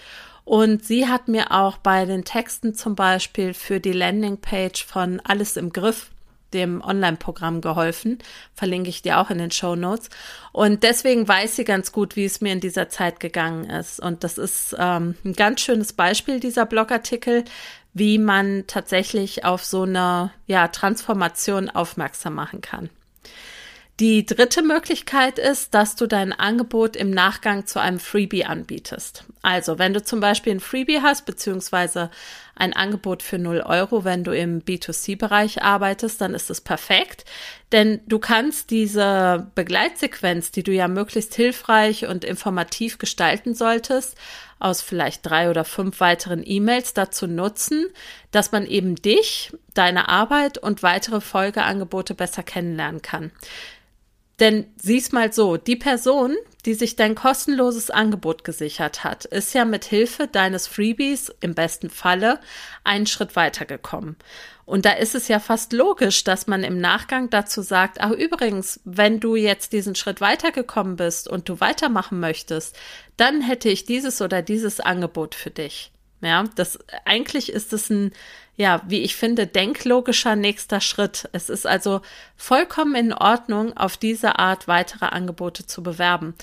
und 0.46 0.86
sie 0.86 1.08
hat 1.08 1.28
mir 1.28 1.52
auch 1.52 1.78
bei 1.78 2.06
den 2.06 2.24
Texten 2.24 2.76
zum 2.76 2.96
Beispiel 2.96 3.54
für 3.56 3.80
die 3.80 3.92
Landingpage 3.92 4.86
von 4.86 5.20
Alles 5.22 5.58
im 5.58 5.74
Griff, 5.74 6.12
dem 6.54 6.82
Online-Programm 6.82 7.62
geholfen. 7.62 8.20
Verlinke 8.54 8.90
ich 8.90 9.02
dir 9.02 9.20
auch 9.20 9.32
in 9.32 9.40
den 9.40 9.50
Show 9.50 9.76
Notes. 9.76 10.10
Und 10.54 10.84
deswegen 10.84 11.28
weiß 11.28 11.56
sie 11.56 11.66
ganz 11.66 11.92
gut, 11.92 12.16
wie 12.16 12.26
es 12.26 12.42
mir 12.42 12.54
in 12.54 12.60
dieser 12.60 12.90
Zeit 12.90 13.20
gegangen 13.20 13.70
ist. 13.72 14.00
Und 14.00 14.24
das 14.24 14.38
ist 14.38 14.76
ähm, 14.80 15.16
ein 15.26 15.34
ganz 15.34 15.62
schönes 15.62 15.94
Beispiel, 15.94 16.40
dieser 16.40 16.68
Blogartikel, 16.68 17.44
wie 17.94 18.20
man 18.20 18.66
tatsächlich 18.68 19.46
auf 19.46 19.66
so 19.66 19.82
eine 19.82 20.32
ja, 20.46 20.68
Transformation 20.68 21.72
aufmerksam 21.72 22.36
machen 22.36 22.62
kann. 22.62 22.92
Die 24.02 24.26
dritte 24.26 24.62
Möglichkeit 24.62 25.40
ist, 25.40 25.74
dass 25.74 25.96
du 25.96 26.06
dein 26.06 26.34
Angebot 26.34 26.98
im 26.98 27.12
Nachgang 27.12 27.66
zu 27.66 27.80
einem 27.80 28.00
Freebie 28.00 28.44
anbietest. 28.44 29.24
Also, 29.42 29.80
wenn 29.80 29.94
du 29.94 30.04
zum 30.04 30.20
Beispiel 30.20 30.56
ein 30.56 30.60
Freebie 30.60 31.00
hast, 31.02 31.26
beziehungsweise 31.26 32.12
ein 32.56 32.74
Angebot 32.74 33.24
für 33.24 33.38
0 33.38 33.62
Euro, 33.62 34.04
wenn 34.04 34.26
du 34.26 34.36
im 34.36 34.62
B2C-Bereich 34.62 35.64
arbeitest, 35.64 36.20
dann 36.20 36.34
ist 36.34 36.50
es 36.50 36.60
perfekt. 36.60 37.24
Denn 37.72 38.02
du 38.06 38.20
kannst 38.20 38.70
diese 38.70 39.50
Begleitsequenz, 39.56 40.52
die 40.52 40.64
du 40.64 40.74
ja 40.74 40.90
möglichst 40.90 41.34
hilfreich 41.34 42.06
und 42.06 42.26
informativ 42.26 42.98
gestalten 42.98 43.56
solltest, 43.56 44.18
aus 44.60 44.82
vielleicht 44.82 45.26
drei 45.26 45.50
oder 45.50 45.64
fünf 45.64 46.02
weiteren 46.02 46.44
E-Mails 46.46 46.94
dazu 46.94 47.28
nutzen, 47.28 47.86
dass 48.32 48.52
man 48.52 48.66
eben 48.66 48.96
dich, 48.96 49.54
deine 49.74 50.10
Arbeit 50.10 50.58
und 50.58 50.84
weitere 50.84 51.22
Folgeangebote 51.22 52.14
besser 52.14 52.44
kennenlernen 52.44 53.02
kann. 53.02 53.32
Denn 54.40 54.66
sieh's 54.82 55.12
mal 55.12 55.32
so, 55.32 55.56
die 55.56 55.78
Person, 55.78 56.36
die 56.66 56.74
sich 56.74 56.96
dein 56.96 57.16
kostenloses 57.16 57.90
Angebot 57.90 58.44
gesichert 58.44 59.04
hat, 59.04 59.26
ist 59.26 59.54
ja 59.54 59.64
mit 59.66 59.86
Hilfe 59.86 60.28
deines 60.28 60.68
Freebies 60.68 61.34
im 61.40 61.54
besten 61.54 61.90
Falle 61.90 62.40
einen 62.84 63.06
Schritt 63.06 63.36
weitergekommen. 63.36 64.18
Und 64.66 64.86
da 64.86 64.94
ist 64.94 65.14
es 65.14 65.28
ja 65.28 65.40
fast 65.40 65.74
logisch, 65.74 66.24
dass 66.24 66.48
man 66.48 66.64
im 66.64 66.82
Nachgang 66.82 67.30
dazu 67.30 67.62
sagt, 67.62 68.02
ach 68.02 68.12
übrigens, 68.12 68.80
wenn 68.84 69.20
du 69.20 69.36
jetzt 69.36 69.74
diesen 69.74 69.96
Schritt 69.96 70.22
weitergekommen 70.22 70.96
bist 70.96 71.30
und 71.30 71.48
du 71.48 71.60
weitermachen 71.60 72.20
möchtest, 72.20 72.76
dann 73.16 73.42
hätte 73.42 73.70
ich 73.70 73.86
dieses 73.86 74.22
oder 74.22 74.42
dieses 74.42 74.80
Angebot 74.80 75.36
für 75.36 75.52
dich. 75.52 75.92
Ja, 76.22 76.46
das 76.56 76.80
eigentlich 77.06 77.52
ist 77.52 77.74
es 77.74 77.92
ein 77.92 78.12
ja, 78.58 78.82
wie 78.88 79.02
ich 79.02 79.16
finde, 79.16 79.48
denklogischer 79.48 80.36
nächster 80.36 80.80
Schritt. 80.80 81.30
Es 81.34 81.50
ist 81.50 81.68
also 81.68 82.02
vollkommen 82.38 82.96
in 82.96 83.14
Ordnung, 83.14 83.76
auf 83.76 83.98
diese 83.98 84.40
Art 84.40 84.68
weitere 84.68 85.08
Angebote 85.08 85.66
zu 85.66 85.84
bewerben. 85.84 86.36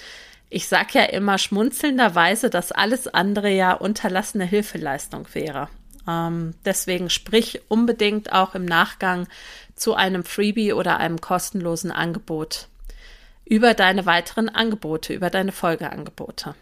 Ich 0.51 0.69
sage 0.69 0.99
ja 0.99 1.05
immer 1.05 1.39
schmunzelnderweise, 1.39 2.51
dass 2.51 2.73
alles 2.73 3.09
andere 3.09 3.51
ja 3.51 3.73
unterlassene 3.73 4.45
Hilfeleistung 4.45 5.27
wäre. 5.33 5.69
Ähm, 6.07 6.55
deswegen 6.67 7.09
sprich 7.09 7.63
unbedingt 7.69 8.33
auch 8.33 8.55
im 8.55 8.67
Nachgang 8.67 9.27
zu 9.75 9.95
einem 9.95 10.25
Freebie 10.25 10.75
oder 10.75 10.99
einem 10.99 11.21
kostenlosen 11.21 11.91
Angebot 11.91 12.69
über 13.47 13.73
deine 13.73 14.05
weiteren 14.05 14.49
Angebote, 14.49 15.15
über 15.15 15.31
deine 15.31 15.53
Folgeangebote. 15.53 16.55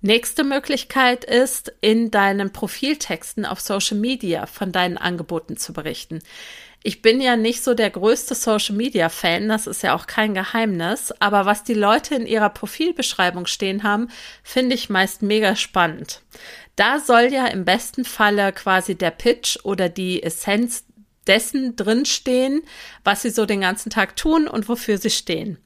Nächste 0.00 0.44
Möglichkeit 0.44 1.24
ist, 1.24 1.72
in 1.80 2.12
deinen 2.12 2.52
Profiltexten 2.52 3.44
auf 3.44 3.60
Social 3.60 3.98
Media 3.98 4.46
von 4.46 4.70
deinen 4.70 4.96
Angeboten 4.96 5.56
zu 5.56 5.72
berichten. 5.72 6.20
Ich 6.84 7.02
bin 7.02 7.20
ja 7.20 7.36
nicht 7.36 7.64
so 7.64 7.74
der 7.74 7.90
größte 7.90 8.36
Social 8.36 8.76
Media 8.76 9.08
Fan, 9.08 9.48
das 9.48 9.66
ist 9.66 9.82
ja 9.82 9.96
auch 9.96 10.06
kein 10.06 10.34
Geheimnis, 10.34 11.12
aber 11.18 11.44
was 11.44 11.64
die 11.64 11.74
Leute 11.74 12.14
in 12.14 12.26
ihrer 12.26 12.50
Profilbeschreibung 12.50 13.46
stehen 13.46 13.82
haben, 13.82 14.08
finde 14.44 14.76
ich 14.76 14.88
meist 14.88 15.22
mega 15.22 15.56
spannend. 15.56 16.22
Da 16.76 17.00
soll 17.00 17.32
ja 17.32 17.46
im 17.46 17.64
besten 17.64 18.04
Falle 18.04 18.52
quasi 18.52 18.94
der 18.94 19.10
Pitch 19.10 19.58
oder 19.64 19.88
die 19.88 20.22
Essenz 20.22 20.84
dessen 21.26 21.74
drinstehen, 21.74 22.62
was 23.02 23.22
sie 23.22 23.30
so 23.30 23.46
den 23.46 23.60
ganzen 23.60 23.90
Tag 23.90 24.14
tun 24.14 24.46
und 24.46 24.68
wofür 24.68 24.98
sie 24.98 25.10
stehen. 25.10 25.58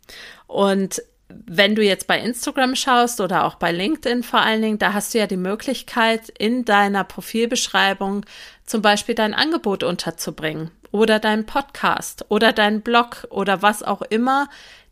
Und 0.47 1.03
wenn 1.47 1.75
du 1.75 1.83
jetzt 1.83 2.07
bei 2.07 2.19
Instagram 2.19 2.75
schaust 2.77 3.21
oder 3.21 3.45
auch 3.45 3.57
bei 3.57 3.73
LinkedIn 3.73 4.23
vor 4.23 4.41
allen 4.41 4.63
Dingen, 4.63 4.79
da 4.79 4.93
hast 4.93 5.15
du 5.15 5.19
ja 5.19 5.27
die 5.27 5.37
Möglichkeit, 5.37 6.29
in 6.29 6.65
deiner 6.65 7.05
Profilbeschreibung 7.05 8.25
zum 8.65 8.83
Beispiel 8.83 9.15
dein 9.15 9.35
Angebot 9.35 9.83
unterzubringen 9.83 10.71
oder 10.91 11.19
deinen 11.19 11.47
Podcast 11.47 12.25
oder 12.29 12.53
deinen 12.53 12.83
Blog 12.83 13.27
oder 13.31 13.63
was 13.63 13.83
auch 13.83 14.03
immer 14.03 14.49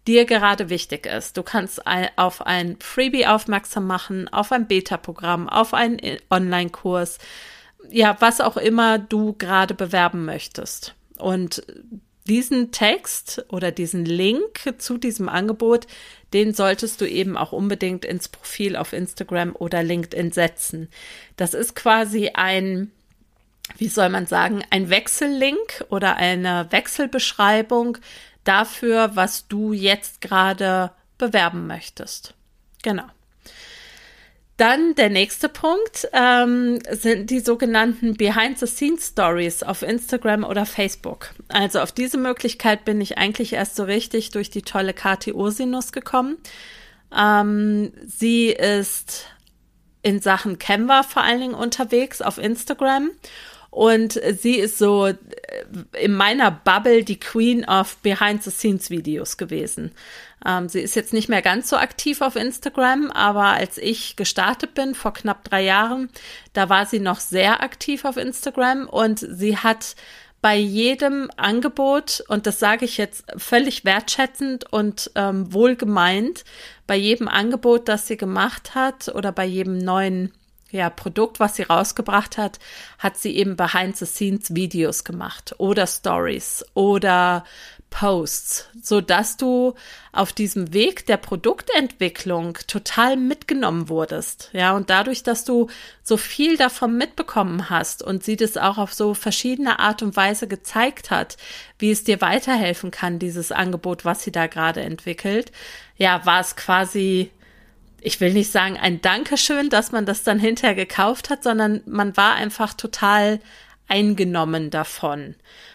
dir 0.07 0.25
gerade 0.25 0.71
wichtig 0.71 1.07
ist. 1.07 1.37
Du 1.37 1.43
kannst 1.43 1.83
auf 2.17 2.47
ein 2.47 2.77
Freebie 2.81 3.27
aufmerksam 3.27 3.87
machen, 3.87 4.29
auf 4.29 4.51
ein 4.51 4.67
Beta-Programm, 4.67 5.49
auf 5.49 5.75
einen 5.75 6.01
Online-Kurs, 6.31 7.19
ja, 7.91 8.17
was 8.21 8.41
auch 8.41 8.57
immer 8.57 8.99
du 8.99 9.35
gerade 9.35 9.75
bewerben 9.75 10.25
möchtest. 10.25 10.95
Und 11.19 11.63
diesen 12.31 12.71
Text 12.71 13.45
oder 13.49 13.73
diesen 13.73 14.05
Link 14.05 14.75
zu 14.79 14.97
diesem 14.99 15.29
Angebot, 15.29 15.89
den 16.33 16.55
solltest 16.55 17.01
du 17.01 17.09
eben 17.09 17.37
auch 17.37 17.51
unbedingt 17.51 18.05
ins 18.05 18.29
Profil 18.29 18.77
auf 18.77 18.93
Instagram 18.93 19.57
oder 19.57 19.83
LinkedIn 19.83 20.31
setzen. 20.31 20.89
Das 21.37 21.55
ist 21.55 21.75
quasi 21.75 22.31
ein 22.35 22.93
wie 23.77 23.89
soll 23.89 24.09
man 24.09 24.27
sagen, 24.27 24.65
ein 24.71 24.91
Wechsellink 24.91 25.85
oder 25.91 26.17
eine 26.17 26.67
Wechselbeschreibung 26.71 27.99
dafür, 28.43 29.15
was 29.15 29.47
du 29.49 29.73
jetzt 29.73 30.21
gerade 30.21 30.91
bewerben 31.19 31.67
möchtest. 31.67 32.35
Genau. 32.83 33.05
Dann 34.61 34.95
der 34.95 35.09
nächste 35.09 35.49
Punkt 35.49 36.07
ähm, 36.13 36.81
sind 36.91 37.31
die 37.31 37.41
sogenannten 37.41 38.13
Behind-the-Scenes-Stories 38.19 39.63
auf 39.63 39.81
Instagram 39.81 40.45
oder 40.45 40.67
Facebook. 40.67 41.31
Also 41.49 41.81
auf 41.81 41.93
diese 41.93 42.19
Möglichkeit 42.19 42.85
bin 42.85 43.01
ich 43.01 43.17
eigentlich 43.17 43.55
erst 43.55 43.75
so 43.75 43.85
richtig 43.85 44.33
durch 44.33 44.51
die 44.51 44.61
tolle 44.61 44.93
Kati 44.93 45.33
Ursinus 45.33 45.93
gekommen. 45.93 46.37
Ähm, 47.17 47.93
sie 48.05 48.49
ist 48.49 49.29
in 50.03 50.21
Sachen 50.21 50.59
Canva 50.59 51.05
vor 51.05 51.23
allen 51.23 51.41
Dingen 51.41 51.55
unterwegs 51.55 52.21
auf 52.21 52.37
Instagram 52.37 53.13
und 53.71 54.21
sie 54.41 54.57
ist 54.57 54.77
so 54.77 55.07
äh, 55.07 55.17
in 55.99 56.13
meiner 56.13 56.51
Bubble 56.51 57.03
die 57.03 57.19
Queen 57.19 57.65
of 57.65 57.97
Behind-the-Scenes-Videos 58.03 59.39
gewesen. 59.39 59.93
Ähm, 60.47 60.69
sie 60.69 60.81
ist 60.81 60.95
jetzt 60.95 61.13
nicht 61.13 61.29
mehr 61.29 61.43
ganz 61.43 61.69
so 61.69 61.77
aktiv 61.77 62.21
auf 62.21 62.37
Instagram, 62.37 63.11
aber 63.11 63.47
als 63.47 63.79
ich 63.79 64.17
gestartet 64.17 64.75
bin 64.75 64.95
vor 64.95 65.13
knapp 65.13 65.45
drei 65.45 65.63
Jahren, 65.63 66.09
da 66.53 66.69
war 66.69 66.87
sie 66.87 67.01
noch 67.01 67.21
sehr 67.21 67.63
aktiv 67.63 68.05
auf 68.05 68.17
Instagram 68.17 68.89
und 68.89 69.19
sie 69.19 69.57
hat 69.57 69.97
bei 70.43 70.57
jedem 70.57 71.31
Angebot, 71.37 72.25
und 72.29 72.47
das 72.47 72.59
sage 72.59 72.87
ich 72.87 72.97
jetzt 72.97 73.25
völlig 73.37 73.85
wertschätzend 73.85 74.73
und 74.73 75.11
ähm, 75.15 75.53
wohlgemeint, 75.53 76.45
bei 76.87 76.97
jedem 76.97 77.29
Angebot, 77.29 77.89
das 77.89 78.07
sie 78.07 78.17
gemacht 78.17 78.75
hat 78.75 79.09
oder 79.15 79.33
bei 79.33 79.45
jedem 79.45 79.77
neuen 79.77 80.33
ja, 80.71 80.91
Produkt, 80.91 81.41
was 81.41 81.57
sie 81.57 81.63
rausgebracht 81.63 82.39
hat, 82.39 82.59
hat 82.99 83.17
sie 83.17 83.37
eben 83.37 83.57
Behind-the-Scenes-Videos 83.57 85.05
gemacht 85.05 85.55
oder 85.59 85.87
Stories 85.87 86.65
oder 86.75 87.45
Posts, 87.91 88.69
so 88.81 89.01
dass 89.01 89.37
du 89.37 89.75
auf 90.13 90.33
diesem 90.33 90.73
Weg 90.73 91.07
der 91.07 91.17
Produktentwicklung 91.17 92.57
total 92.67 93.17
mitgenommen 93.17 93.89
wurdest. 93.89 94.51
Ja, 94.53 94.75
und 94.77 94.91
dadurch, 94.91 95.25
dass 95.25 95.45
du 95.45 95.69
so 96.03 96.17
viel 96.17 96.57
davon 96.57 96.97
mitbekommen 96.97 97.69
hast 97.69 98.03
und 98.03 98.23
sie 98.23 98.37
das 98.37 98.57
auch 98.57 98.79
auf 98.79 98.95
so 98.95 99.13
verschiedene 99.15 99.81
Art 99.81 100.03
und 100.03 100.17
Weise 100.17 100.47
gezeigt 100.47 101.11
hat, 101.11 101.37
wie 101.79 101.91
es 101.91 102.05
dir 102.05 102.21
weiterhelfen 102.21 102.93
kann, 102.93 103.19
dieses 103.19 103.53
Angebot, 103.53 104.05
was 104.05 104.23
sie 104.23 104.33
da 104.33 104.47
gerade 104.47 104.83
entwickelt, 104.83 105.51
ja, 105.97 106.25
war 106.25 106.41
es 106.41 106.57
quasi 106.57 107.33
ich 108.03 108.21
will 108.21 108.33
nicht 108.33 108.51
sagen 108.51 108.77
ein 108.77 109.03
Dankeschön, 109.03 109.71
dass 109.71 109.93
man 109.93 110.07
das 110.07 110.23
dann 110.23 110.39
hinterher 110.39 110.75
gekauft 110.75 111.31
hat, 111.31 111.43
sondern 111.43 111.83
man 111.87 112.17
war 112.17 112.35
einfach 112.35 112.75
total 112.75 113.41
eingenommen 113.89 114.71
davon. 114.71 115.35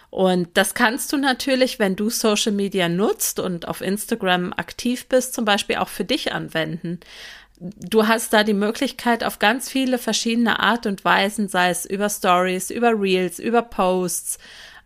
Und 0.09 0.55
das 0.55 0.73
kannst 0.73 1.11
du 1.11 1.17
natürlich, 1.17 1.77
wenn 1.77 1.97
du 1.97 2.09
Social 2.09 2.53
Media 2.53 2.87
nutzt 2.87 3.39
und 3.39 3.67
auf 3.67 3.81
Instagram 3.81 4.53
aktiv 4.53 5.07
bist, 5.07 5.33
zum 5.33 5.43
Beispiel 5.43 5.75
auch 5.75 5.89
für 5.89 6.05
dich 6.05 6.31
anwenden. 6.31 7.01
Du 7.59 8.07
hast 8.07 8.31
da 8.31 8.43
die 8.43 8.53
Möglichkeit 8.53 9.23
auf 9.23 9.39
ganz 9.39 9.69
viele 9.69 9.97
verschiedene 9.97 10.59
Art 10.59 10.85
und 10.85 11.03
Weisen, 11.03 11.49
sei 11.49 11.69
es 11.69 11.85
über 11.85 12.09
Stories, 12.09 12.69
über 12.69 12.93
Reels, 12.99 13.39
über 13.39 13.61
Posts, 13.61 14.39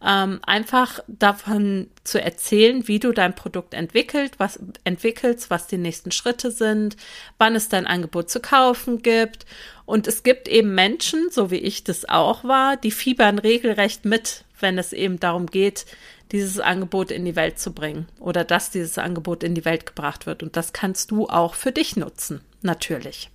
ähm, 0.06 0.39
einfach 0.44 1.00
davon 1.08 1.89
zu 2.03 2.22
erzählen, 2.22 2.88
wie 2.88 3.00
du 3.00 3.12
dein 3.12 3.36
Produkt 3.36 3.74
entwickelt, 3.74 4.34
was 4.38 4.60
entwickelst, 4.84 5.50
was 5.50 5.68
die 5.68 5.77
nächsten 5.77 6.12
Schritte 6.12 6.51
sind, 6.51 6.96
wann 7.38 7.56
es 7.56 7.68
dein 7.68 7.86
Angebot 7.86 8.29
zu 8.29 8.39
kaufen 8.39 9.01
gibt. 9.01 9.46
Und 9.86 10.08
es 10.08 10.24
gibt 10.24 10.48
eben 10.48 10.74
Menschen, 10.74 11.29
so 11.32 11.51
wie 11.51 11.58
ich 11.58 11.84
das 11.84 12.08
auch 12.08 12.44
war, 12.44 12.77
die 12.77 12.91
fiebern 12.91 13.39
regelrecht 13.39 14.06
mit, 14.06 14.46
wenn 14.60 14.77
es 14.77 14.94
eben 14.94 15.20
darum 15.20 15.48
geht, 15.48 15.86
dieses 16.32 16.60
Angebot 16.60 17.12
in 17.12 17.25
die 17.25 17.36
Welt 17.36 17.60
zu 17.60 17.74
bringen 17.74 18.08
oder 18.20 18.44
dass 18.44 18.70
dieses 18.72 18.98
Angebot 18.98 19.44
in 19.44 19.56
die 19.56 19.65
Welt 19.65 19.85
gebracht 19.85 20.27
wird. 20.27 20.44
Und 20.44 20.55
das 20.55 20.74
kannst 20.74 21.12
du 21.12 21.27
auch 21.27 21.55
für 21.55 21.72
dich 21.72 21.96
nutzen, 21.96 22.42
natürlich. 22.62 23.31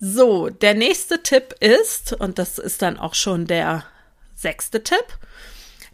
So, 0.00 0.48
der 0.48 0.74
nächste 0.74 1.22
Tipp 1.22 1.54
ist, 1.60 2.14
und 2.14 2.38
das 2.38 2.58
ist 2.58 2.82
dann 2.82 2.98
auch 2.98 3.14
schon 3.14 3.46
der 3.46 3.84
sechste 4.38 4.82
Tipp, 4.82 5.04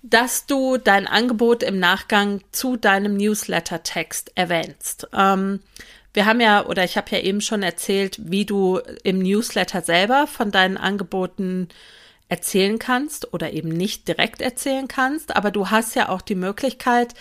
dass 0.03 0.47
du 0.47 0.77
dein 0.77 1.07
Angebot 1.07 1.63
im 1.63 1.79
Nachgang 1.79 2.43
zu 2.53 2.77
deinem 2.77 3.17
Newsletter-Text 3.17 4.33
erwähnst. 4.35 5.09
Ähm, 5.17 5.61
wir 6.13 6.27
haben 6.27 6.41
ja, 6.41 6.67
oder 6.67 6.85
ich 6.85 6.97
habe 6.97 7.11
ja 7.11 7.19
eben 7.19 7.41
schon 7.41 7.63
erzählt, 7.63 8.19
wie 8.23 8.45
du 8.45 8.81
im 9.03 9.19
Newsletter 9.19 9.83
selber 9.83 10.27
von 10.27 10.51
deinen 10.51 10.77
Angeboten 10.77 11.69
erzählen 12.29 12.79
kannst 12.79 13.33
oder 13.33 13.53
eben 13.53 13.69
nicht 13.69 14.09
direkt 14.09 14.41
erzählen 14.41 14.89
kannst, 14.89 15.35
aber 15.35 15.51
du 15.51 15.71
hast 15.71 15.97
ja 15.97 16.09
auch 16.09 16.23
die 16.23 16.35
Möglichkeit, 16.35 17.15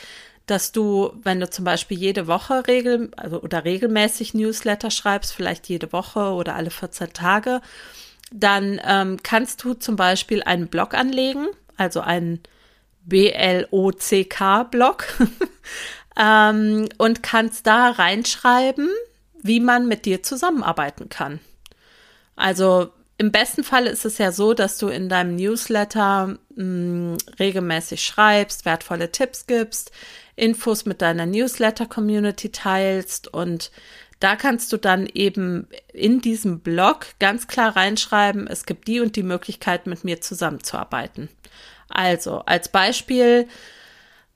dass 0.45 0.71
du, 0.71 1.13
wenn 1.23 1.39
du 1.39 1.49
zum 1.49 1.65
Beispiel 1.65 1.97
jede 1.97 2.27
Woche 2.27 2.67
regel, 2.67 3.11
also 3.15 3.41
oder 3.41 3.63
regelmäßig 3.63 4.33
Newsletter 4.33 4.91
schreibst, 4.91 5.33
vielleicht 5.33 5.69
jede 5.69 5.93
Woche 5.93 6.33
oder 6.33 6.55
alle 6.55 6.69
14 6.69 7.13
Tage, 7.13 7.61
dann 8.33 8.81
ähm, 8.83 9.17
kannst 9.21 9.63
du 9.63 9.75
zum 9.75 9.95
Beispiel 9.95 10.43
einen 10.43 10.67
Blog 10.67 10.95
anlegen, 10.95 11.47
also 11.77 12.01
einen 12.01 12.41
BLOCK-Blog, 13.05 13.67
ähm, 16.17 16.89
und 16.97 17.23
kannst 17.23 17.67
da 17.67 17.91
reinschreiben, 17.91 18.89
wie 19.41 19.59
man 19.59 19.87
mit 19.87 20.05
dir 20.05 20.23
zusammenarbeiten 20.23 21.09
kann. 21.09 21.39
Also 22.35 22.89
im 23.19 23.31
besten 23.31 23.63
Fall 23.63 23.85
ist 23.85 24.05
es 24.05 24.17
ja 24.17 24.31
so, 24.31 24.55
dass 24.55 24.79
du 24.79 24.87
in 24.87 25.09
deinem 25.09 25.35
Newsletter 25.35 26.39
mh, 26.55 26.63
mm, 26.63 27.17
regelmäßig 27.39 28.03
schreibst, 28.03 28.65
wertvolle 28.65 29.11
Tipps 29.11 29.45
gibst, 29.45 29.91
Infos 30.35 30.85
mit 30.85 31.03
deiner 31.03 31.27
Newsletter-Community 31.27 32.51
teilst 32.51 33.31
und 33.31 33.71
da 34.23 34.37
kannst 34.37 34.71
du 34.71 34.77
dann 34.77 35.05
eben 35.05 35.67
in 35.91 36.21
diesem 36.21 36.59
Blog 36.59 37.07
ganz 37.19 37.47
klar 37.47 37.75
reinschreiben, 37.75 38.47
es 38.47 38.65
gibt 38.65 38.87
die 38.87 39.01
und 39.01 39.17
die 39.17 39.23
Möglichkeit, 39.23 39.85
mit 39.85 40.05
mir 40.05 40.21
zusammenzuarbeiten. 40.21 41.27
Also 41.89 42.39
als 42.45 42.69
Beispiel 42.69 43.47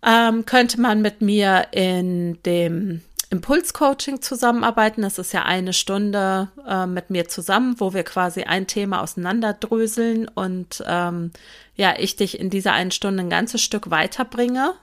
ähm, 0.06 0.45
könnte 0.45 0.82
man 0.82 1.02
mit 1.02 1.21
mir 1.21 1.67
in 1.71 2.41
dem 2.43 3.02
Impulscoaching 3.30 4.21
zusammenarbeiten. 4.21 5.02
Das 5.02 5.19
ist 5.19 5.34
ja 5.34 5.43
eine 5.43 5.71
Stunde 5.73 6.50
äh, 6.67 6.86
mit 6.86 7.10
mir 7.10 7.30
zusammen, 7.30 7.76
wo 7.80 7.93
wir 7.93 8.04
quasi 8.04 8.43
ein 8.43 8.67
Thema 8.67 9.02
auseinanderdröseln 9.02 10.28
und 10.28 10.84
ähm, 10.86 11.32
ja, 11.76 11.95
ich 11.97 12.17
dich 12.17 12.39
in 12.39 12.50
dieser 12.50 12.73
einen 12.73 12.91
Stunde 12.91 13.23
ein 13.23 13.30
ganzes 13.30 13.62
Stück 13.62 13.89
weiterbringe 13.89 14.73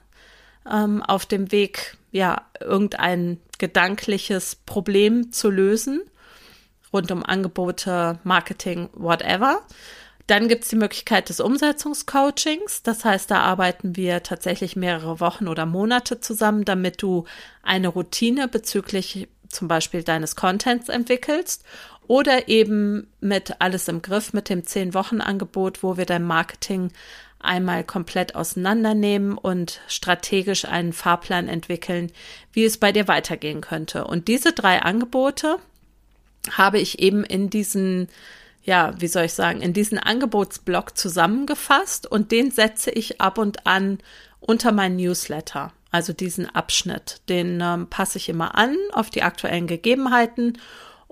ähm, 0.70 1.02
auf 1.02 1.26
dem 1.26 1.52
Weg, 1.52 1.96
ja, 2.14 2.42
irgendein 2.60 3.40
gedankliches 3.58 4.54
Problem 4.54 5.32
zu 5.32 5.50
lösen, 5.50 6.00
rund 6.92 7.10
um 7.10 7.24
Angebote, 7.24 8.20
Marketing, 8.22 8.88
whatever. 8.92 9.62
Dann 10.28 10.46
gibt 10.46 10.62
es 10.62 10.70
die 10.70 10.76
Möglichkeit 10.76 11.28
des 11.28 11.40
Umsetzungscoachings. 11.40 12.84
Das 12.84 13.04
heißt, 13.04 13.32
da 13.32 13.40
arbeiten 13.40 13.96
wir 13.96 14.22
tatsächlich 14.22 14.76
mehrere 14.76 15.18
Wochen 15.18 15.48
oder 15.48 15.66
Monate 15.66 16.20
zusammen, 16.20 16.64
damit 16.64 17.02
du 17.02 17.24
eine 17.64 17.88
Routine 17.88 18.46
bezüglich 18.46 19.28
zum 19.48 19.66
Beispiel 19.66 20.04
deines 20.04 20.36
Contents 20.36 20.88
entwickelst 20.88 21.64
oder 22.06 22.46
eben 22.48 23.08
mit 23.20 23.60
alles 23.60 23.88
im 23.88 24.02
Griff 24.02 24.32
mit 24.32 24.48
dem 24.48 24.62
10-Wochen-Angebot, 24.62 25.82
wo 25.82 25.96
wir 25.96 26.06
dein 26.06 26.22
Marketing 26.22 26.92
einmal 27.44 27.84
komplett 27.84 28.34
auseinandernehmen 28.34 29.36
und 29.38 29.80
strategisch 29.88 30.64
einen 30.64 30.92
Fahrplan 30.92 31.48
entwickeln, 31.48 32.10
wie 32.52 32.64
es 32.64 32.78
bei 32.78 32.92
dir 32.92 33.08
weitergehen 33.08 33.60
könnte. 33.60 34.04
Und 34.04 34.28
diese 34.28 34.52
drei 34.52 34.82
Angebote 34.82 35.58
habe 36.50 36.78
ich 36.78 36.98
eben 36.98 37.24
in 37.24 37.50
diesen, 37.50 38.08
ja, 38.62 38.94
wie 38.98 39.08
soll 39.08 39.24
ich 39.24 39.34
sagen, 39.34 39.60
in 39.60 39.72
diesen 39.72 39.98
Angebotsblock 39.98 40.96
zusammengefasst 40.96 42.10
und 42.10 42.32
den 42.32 42.50
setze 42.50 42.90
ich 42.90 43.20
ab 43.20 43.38
und 43.38 43.66
an 43.66 43.98
unter 44.40 44.72
mein 44.72 44.96
Newsletter. 44.96 45.72
Also 45.90 46.12
diesen 46.12 46.52
Abschnitt, 46.52 47.20
den 47.28 47.60
ähm, 47.62 47.86
passe 47.88 48.18
ich 48.18 48.28
immer 48.28 48.56
an 48.56 48.76
auf 48.92 49.10
die 49.10 49.22
aktuellen 49.22 49.68
Gegebenheiten 49.68 50.58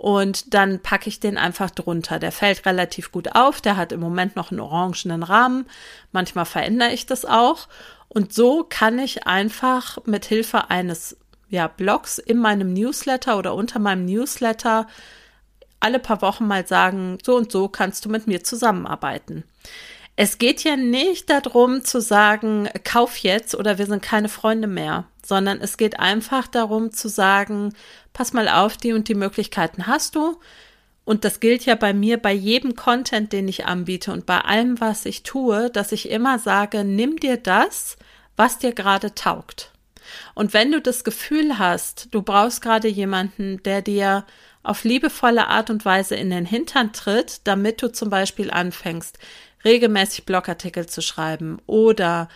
und 0.03 0.53
dann 0.53 0.81
packe 0.81 1.09
ich 1.09 1.21
den 1.21 1.39
einfach 1.39 1.71
drunter. 1.71 2.19
Der 2.19 2.33
fällt 2.33 2.67
relativ 2.67 3.13
gut 3.13 3.37
auf, 3.37 3.61
der 3.61 3.77
hat 3.77 3.93
im 3.93 4.01
Moment 4.01 4.35
noch 4.35 4.51
einen 4.51 4.59
orangenen 4.59 5.23
Rahmen, 5.23 5.65
manchmal 6.11 6.45
verändere 6.45 6.91
ich 6.91 7.07
das 7.07 7.25
auch 7.25 7.69
und 8.09 8.33
so 8.35 8.67
kann 8.69 8.99
ich 8.99 9.29
einfach 9.29 9.99
mit 10.05 10.25
Hilfe 10.25 10.71
eines 10.71 11.17
ja, 11.51 11.69
Blogs 11.69 12.19
in 12.19 12.39
meinem 12.39 12.73
Newsletter 12.73 13.39
oder 13.39 13.55
unter 13.55 13.79
meinem 13.79 14.05
Newsletter 14.05 14.89
alle 15.79 16.01
paar 16.01 16.21
Wochen 16.21 16.49
mal 16.49 16.67
sagen, 16.67 17.19
so 17.25 17.37
und 17.37 17.53
so 17.53 17.69
kannst 17.69 18.05
du 18.05 18.09
mit 18.09 18.27
mir 18.27 18.43
zusammenarbeiten. 18.43 19.45
Es 20.17 20.39
geht 20.39 20.65
ja 20.65 20.75
nicht 20.77 21.31
darum 21.31 21.85
zu 21.85 22.01
sagen, 22.01 22.69
kauf 22.83 23.19
jetzt 23.19 23.55
oder 23.55 23.79
wir 23.79 23.87
sind 23.87 24.03
keine 24.03 24.29
Freunde 24.29 24.67
mehr, 24.67 25.05
sondern 25.25 25.61
es 25.61 25.77
geht 25.77 26.01
einfach 26.01 26.49
darum 26.49 26.93
zu 26.93 27.09
sagen, 27.09 27.73
pass 28.13 28.33
mal 28.33 28.49
auf, 28.49 28.77
die 28.77 28.93
und 28.93 29.09
die 29.09 29.15
Möglichkeiten 29.15 29.87
hast 29.87 30.15
du 30.15 30.39
und 31.05 31.25
das 31.25 31.41
gilt 31.41 31.65
ja 31.65 31.75
bei 31.75 31.93
mir 31.93 32.19
bei 32.19 32.33
jedem 32.33 32.77
Content, 32.77 33.33
den 33.33 33.49
ich 33.49 33.67
anbiete 33.67 34.13
und 34.13 34.27
bei 34.27 34.41
allem, 34.41 34.81
was 34.81 35.05
ich 35.05 35.23
tue, 35.23 35.71
dass 35.71 35.93
ich 35.93 36.11
immer 36.11 36.39
sage, 36.39 36.85
nimm 36.85 37.19
dir 37.19 37.37
das, 37.37 37.97
was 38.37 38.59
dir 38.59 38.73
gerade 38.73 39.15
taugt. 39.15 39.73
Und 40.35 40.53
wenn 40.53 40.71
du 40.73 40.81
das 40.81 41.05
Gefühl 41.05 41.59
hast, 41.59 42.09
du 42.13 42.23
brauchst 42.23 42.63
gerade 42.63 42.89
jemanden, 42.89 43.63
der 43.63 43.83
dir 43.83 44.25
auf 44.63 44.85
liebevolle 44.85 45.49
Art 45.49 45.71
und 45.71 45.85
Weise 45.85 46.15
in 46.15 46.31
den 46.31 46.47
Hintern 46.47 46.93
tritt, 46.93 47.41
damit 47.45 47.83
du 47.83 47.91
zum 47.91 48.11
Beispiel 48.11 48.51
anfängst, 48.51 49.19
regelmäßig 49.65 50.25
Blogartikel 50.25 50.87
zu 50.87 51.03
schreiben 51.03 51.59
oder 51.67 52.29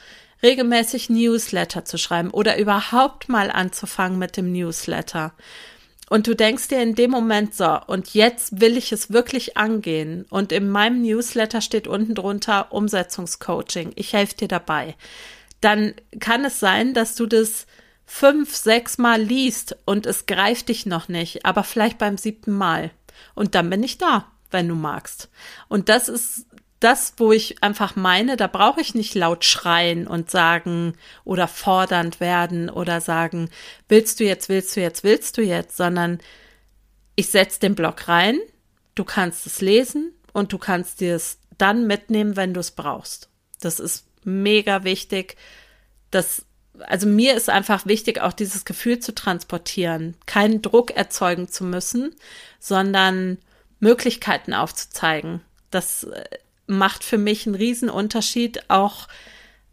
regelmäßig 0.46 1.11
Newsletter 1.11 1.85
zu 1.85 1.98
schreiben 1.98 2.30
oder 2.30 2.56
überhaupt 2.56 3.28
mal 3.28 3.50
anzufangen 3.50 4.18
mit 4.18 4.37
dem 4.37 4.52
Newsletter. 4.52 5.32
Und 6.09 6.28
du 6.28 6.37
denkst 6.37 6.68
dir 6.68 6.80
in 6.80 6.94
dem 6.94 7.11
Moment 7.11 7.54
so, 7.54 7.80
und 7.88 8.14
jetzt 8.14 8.61
will 8.61 8.76
ich 8.76 8.92
es 8.92 9.11
wirklich 9.11 9.56
angehen. 9.56 10.24
Und 10.30 10.52
in 10.52 10.70
meinem 10.70 11.02
Newsletter 11.02 11.61
steht 11.61 11.88
unten 11.88 12.14
drunter 12.14 12.72
Umsetzungscoaching. 12.72 13.90
Ich 13.96 14.12
helfe 14.12 14.37
dir 14.37 14.48
dabei. 14.48 14.94
Dann 15.61 15.94
kann 16.20 16.44
es 16.44 16.61
sein, 16.61 16.94
dass 16.94 17.16
du 17.16 17.26
das 17.26 17.66
fünf, 18.04 18.54
sechs 18.54 18.98
Mal 18.98 19.20
liest 19.20 19.76
und 19.85 20.06
es 20.06 20.26
greift 20.26 20.68
dich 20.68 20.87
noch 20.87 21.09
nicht, 21.09 21.44
aber 21.44 21.64
vielleicht 21.64 21.98
beim 21.98 22.18
siebten 22.18 22.52
Mal. 22.52 22.92
Und 23.35 23.56
dann 23.56 23.68
bin 23.68 23.82
ich 23.82 23.98
da, 23.98 24.26
wenn 24.52 24.68
du 24.68 24.76
magst. 24.76 25.28
Und 25.66 25.88
das 25.88 26.09
ist 26.09 26.46
das, 26.80 27.14
wo 27.16 27.32
ich 27.32 27.62
einfach 27.62 27.96
meine, 27.96 28.36
da 28.36 28.46
brauche 28.46 28.80
ich 28.80 28.94
nicht 28.94 29.14
laut 29.14 29.44
schreien 29.44 30.06
und 30.06 30.30
sagen 30.30 30.94
oder 31.24 31.48
fordernd 31.48 32.20
werden 32.20 32.68
oder 32.68 33.00
sagen, 33.00 33.50
willst 33.88 34.20
du 34.20 34.24
jetzt, 34.24 34.48
willst 34.48 34.76
du 34.76 34.80
jetzt, 34.80 35.02
willst 35.02 35.38
du 35.38 35.42
jetzt, 35.42 35.76
sondern 35.76 36.18
ich 37.14 37.30
setze 37.30 37.60
den 37.60 37.74
Block 37.74 38.08
rein, 38.08 38.38
du 38.94 39.04
kannst 39.04 39.46
es 39.46 39.60
lesen 39.60 40.12
und 40.32 40.52
du 40.52 40.58
kannst 40.58 41.00
dir 41.00 41.16
es 41.16 41.38
dann 41.56 41.86
mitnehmen, 41.86 42.36
wenn 42.36 42.52
du 42.52 42.60
es 42.60 42.72
brauchst. 42.72 43.30
Das 43.60 43.80
ist 43.80 44.06
mega 44.24 44.84
wichtig. 44.84 45.36
Das, 46.10 46.44
also 46.80 47.06
mir 47.06 47.34
ist 47.34 47.48
einfach 47.48 47.86
wichtig, 47.86 48.20
auch 48.20 48.34
dieses 48.34 48.66
Gefühl 48.66 48.98
zu 48.98 49.14
transportieren, 49.14 50.16
keinen 50.26 50.60
Druck 50.60 50.90
erzeugen 50.90 51.48
zu 51.48 51.64
müssen, 51.64 52.14
sondern 52.60 53.38
Möglichkeiten 53.80 54.52
aufzuzeigen. 54.52 55.40
Das 55.70 56.04
äh, 56.04 56.24
macht 56.66 57.05
für 57.05 57.18
mich 57.18 57.46
einen 57.46 57.55
Riesenunterschied 57.55 58.70
auch 58.70 59.09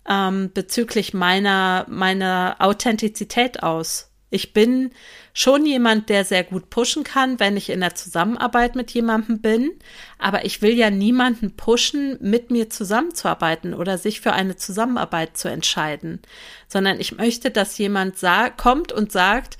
ähm, 0.07 0.51
bezüglich 0.53 1.13
meiner, 1.13 1.85
meiner 1.89 2.57
Authentizität 2.59 3.63
aus. 3.63 4.09
Ich 4.33 4.51
bin 4.51 4.89
schon 5.35 5.63
jemand, 5.63 6.09
der 6.09 6.25
sehr 6.25 6.43
gut 6.43 6.71
pushen 6.71 7.03
kann, 7.03 7.39
wenn 7.39 7.55
ich 7.55 7.69
in 7.69 7.81
der 7.81 7.93
Zusammenarbeit 7.93 8.75
mit 8.75 8.89
jemandem 8.89 9.41
bin. 9.41 9.69
Aber 10.17 10.43
ich 10.43 10.63
will 10.63 10.73
ja 10.73 10.89
niemanden 10.89 11.55
pushen, 11.55 12.17
mit 12.19 12.49
mir 12.49 12.67
zusammenzuarbeiten 12.67 13.75
oder 13.75 13.99
sich 13.99 14.21
für 14.21 14.33
eine 14.33 14.55
Zusammenarbeit 14.55 15.37
zu 15.37 15.49
entscheiden, 15.49 16.19
sondern 16.67 16.99
ich 16.99 17.15
möchte, 17.15 17.51
dass 17.51 17.77
jemand 17.77 18.15
kommt 18.57 18.91
und 18.91 19.11
sagt, 19.11 19.59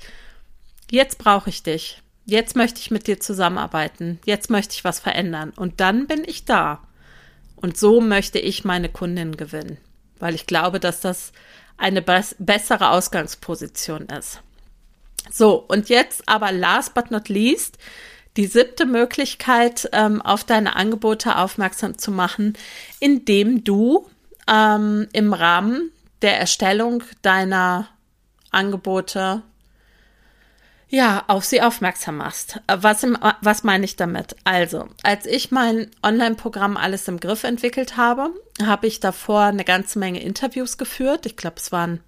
jetzt 0.90 1.18
brauche 1.18 1.50
ich 1.50 1.62
dich. 1.62 2.02
Jetzt 2.26 2.56
möchte 2.56 2.80
ich 2.80 2.90
mit 2.90 3.06
dir 3.06 3.20
zusammenarbeiten. 3.20 4.18
Jetzt 4.24 4.50
möchte 4.50 4.74
ich 4.74 4.82
was 4.82 4.98
verändern. 4.98 5.52
Und 5.54 5.78
dann 5.80 6.08
bin 6.08 6.24
ich 6.26 6.46
da. 6.46 6.82
Und 7.64 7.78
so 7.78 8.02
möchte 8.02 8.38
ich 8.38 8.66
meine 8.66 8.90
Kundin 8.90 9.38
gewinnen, 9.38 9.78
weil 10.18 10.34
ich 10.34 10.46
glaube, 10.46 10.80
dass 10.80 11.00
das 11.00 11.32
eine 11.78 12.02
bessere 12.02 12.90
Ausgangsposition 12.90 14.02
ist. 14.08 14.42
So, 15.32 15.64
und 15.66 15.88
jetzt 15.88 16.28
aber 16.28 16.52
last 16.52 16.92
but 16.92 17.10
not 17.10 17.30
least, 17.30 17.78
die 18.36 18.48
siebte 18.48 18.84
Möglichkeit, 18.84 19.88
ähm, 19.92 20.20
auf 20.20 20.44
deine 20.44 20.76
Angebote 20.76 21.38
aufmerksam 21.38 21.96
zu 21.96 22.10
machen, 22.10 22.52
indem 23.00 23.64
du 23.64 24.10
ähm, 24.46 25.08
im 25.14 25.32
Rahmen 25.32 25.90
der 26.20 26.38
Erstellung 26.38 27.02
deiner 27.22 27.88
Angebote 28.50 29.40
ja, 30.88 31.24
auf 31.26 31.44
sie 31.44 31.62
aufmerksam 31.62 32.18
machst. 32.18 32.60
Was, 32.66 33.02
im, 33.02 33.18
was 33.40 33.64
meine 33.64 33.84
ich 33.84 33.96
damit? 33.96 34.36
Also, 34.44 34.88
als 35.02 35.26
ich 35.26 35.50
mein 35.50 35.90
Online-Programm 36.02 36.76
Alles 36.76 37.08
im 37.08 37.20
Griff 37.20 37.44
entwickelt 37.44 37.96
habe, 37.96 38.30
habe 38.64 38.86
ich 38.86 39.00
davor 39.00 39.42
eine 39.42 39.64
ganze 39.64 39.98
Menge 39.98 40.22
Interviews 40.22 40.78
geführt. 40.78 41.26
Ich 41.26 41.36
glaube, 41.36 41.56
es 41.58 41.72
waren 41.72 42.00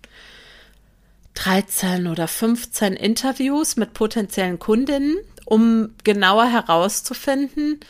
13 1.34 2.06
oder 2.06 2.28
15 2.28 2.94
Interviews 2.94 3.76
mit 3.76 3.92
potenziellen 3.92 4.58
Kundinnen, 4.58 5.16
um 5.44 5.94
genauer 6.04 6.46
herauszufinden, 6.46 7.80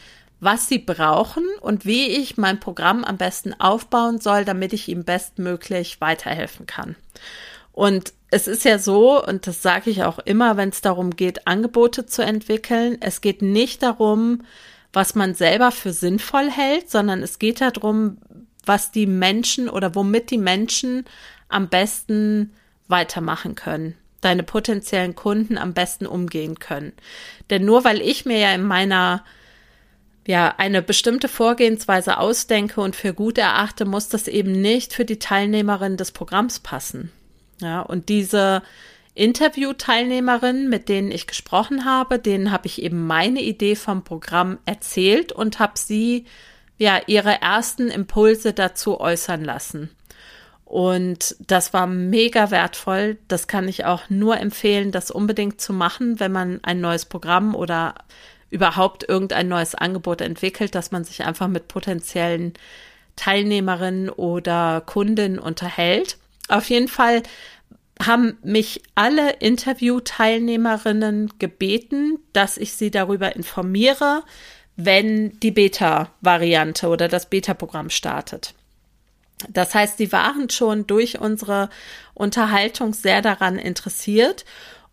was 0.40 0.68
sie 0.68 0.78
brauchen 0.78 1.44
und 1.60 1.86
wie 1.86 2.08
ich 2.08 2.36
mein 2.36 2.60
Programm 2.60 3.04
am 3.04 3.16
besten 3.16 3.54
aufbauen 3.54 4.20
soll, 4.20 4.44
damit 4.44 4.72
ich 4.72 4.88
ihm 4.88 5.04
bestmöglich 5.04 6.00
weiterhelfen 6.00 6.66
kann. 6.66 6.96
Und 7.72 8.12
es 8.30 8.48
ist 8.48 8.64
ja 8.64 8.78
so, 8.78 9.24
und 9.24 9.46
das 9.46 9.62
sage 9.62 9.90
ich 9.90 10.02
auch 10.02 10.18
immer, 10.18 10.56
wenn 10.56 10.70
es 10.70 10.80
darum 10.80 11.14
geht, 11.14 11.46
Angebote 11.46 12.06
zu 12.06 12.22
entwickeln, 12.22 12.98
es 13.00 13.20
geht 13.20 13.42
nicht 13.42 13.82
darum, 13.82 14.42
was 14.92 15.14
man 15.14 15.34
selber 15.34 15.70
für 15.70 15.92
sinnvoll 15.92 16.50
hält, 16.50 16.90
sondern 16.90 17.22
es 17.22 17.38
geht 17.38 17.60
darum, 17.60 18.18
was 18.64 18.90
die 18.90 19.06
Menschen 19.06 19.68
oder 19.68 19.94
womit 19.94 20.30
die 20.30 20.38
Menschen 20.38 21.04
am 21.48 21.68
besten 21.68 22.52
weitermachen 22.88 23.54
können, 23.54 23.94
deine 24.20 24.42
potenziellen 24.42 25.14
Kunden 25.14 25.58
am 25.58 25.72
besten 25.72 26.06
umgehen 26.06 26.58
können. 26.58 26.92
Denn 27.50 27.64
nur 27.64 27.84
weil 27.84 28.00
ich 28.00 28.24
mir 28.24 28.38
ja 28.38 28.52
in 28.52 28.64
meiner 28.64 29.22
ja, 30.26 30.54
eine 30.56 30.82
bestimmte 30.82 31.28
Vorgehensweise 31.28 32.18
ausdenke 32.18 32.80
und 32.80 32.96
für 32.96 33.14
gut 33.14 33.38
erachte, 33.38 33.84
muss 33.84 34.08
das 34.08 34.26
eben 34.26 34.52
nicht 34.52 34.92
für 34.92 35.04
die 35.04 35.20
Teilnehmerin 35.20 35.96
des 35.96 36.10
Programms 36.10 36.58
passen. 36.58 37.12
Ja, 37.60 37.80
und 37.80 38.08
diese 38.08 38.62
Interviewteilnehmerinnen, 39.14 40.68
mit 40.68 40.88
denen 40.88 41.10
ich 41.10 41.26
gesprochen 41.26 41.84
habe, 41.84 42.18
denen 42.18 42.52
habe 42.52 42.66
ich 42.66 42.82
eben 42.82 43.06
meine 43.06 43.40
Idee 43.40 43.74
vom 43.74 44.04
Programm 44.04 44.58
erzählt 44.66 45.32
und 45.32 45.58
habe 45.58 45.72
sie 45.76 46.26
ja 46.76 47.00
ihre 47.06 47.40
ersten 47.40 47.88
Impulse 47.88 48.52
dazu 48.52 49.00
äußern 49.00 49.42
lassen. 49.42 49.90
Und 50.66 51.36
das 51.46 51.72
war 51.72 51.86
mega 51.86 52.50
wertvoll. 52.50 53.18
Das 53.28 53.46
kann 53.46 53.68
ich 53.68 53.84
auch 53.84 54.10
nur 54.10 54.38
empfehlen, 54.38 54.90
das 54.90 55.10
unbedingt 55.10 55.60
zu 55.60 55.72
machen, 55.72 56.20
wenn 56.20 56.32
man 56.32 56.60
ein 56.64 56.80
neues 56.80 57.06
Programm 57.06 57.54
oder 57.54 57.94
überhaupt 58.50 59.08
irgendein 59.08 59.48
neues 59.48 59.74
Angebot 59.74 60.20
entwickelt, 60.20 60.74
dass 60.74 60.90
man 60.90 61.04
sich 61.04 61.24
einfach 61.24 61.48
mit 61.48 61.68
potenziellen 61.68 62.52
Teilnehmerinnen 63.14 64.10
oder 64.10 64.82
Kunden 64.84 65.38
unterhält. 65.38 66.18
Auf 66.48 66.70
jeden 66.70 66.88
Fall 66.88 67.22
haben 68.00 68.38
mich 68.42 68.82
alle 68.94 69.32
Interviewteilnehmerinnen 69.32 71.38
gebeten, 71.38 72.18
dass 72.32 72.56
ich 72.56 72.74
sie 72.74 72.90
darüber 72.90 73.36
informiere, 73.36 74.22
wenn 74.76 75.38
die 75.40 75.50
Beta-Variante 75.50 76.88
oder 76.88 77.08
das 77.08 77.30
Beta-Programm 77.30 77.88
startet. 77.88 78.54
Das 79.48 79.74
heißt, 79.74 79.98
sie 79.98 80.12
waren 80.12 80.50
schon 80.50 80.86
durch 80.86 81.18
unsere 81.18 81.70
Unterhaltung 82.14 82.92
sehr 82.92 83.22
daran 83.22 83.58
interessiert. 83.58 84.44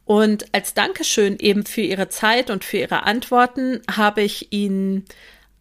Und 0.06 0.54
als 0.54 0.74
Dankeschön 0.74 1.38
eben 1.40 1.66
für 1.66 1.82
ihre 1.82 2.10
Zeit 2.10 2.50
und 2.50 2.64
für 2.64 2.78
ihre 2.78 3.04
Antworten 3.04 3.82
habe 3.90 4.22
ich 4.22 4.52
ihnen 4.52 5.06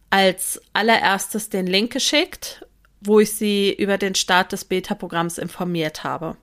als 0.09 0.61
allererstes 0.73 1.49
den 1.49 1.65
Link 1.65 1.91
geschickt 1.91 2.65
wo 3.03 3.19
ich 3.19 3.33
sie 3.33 3.73
über 3.73 3.97
den 3.97 4.15
Start 4.15 4.51
des 4.51 4.65
Beta-Programms 4.65 5.37
informiert 5.37 6.03
habe. 6.03 6.37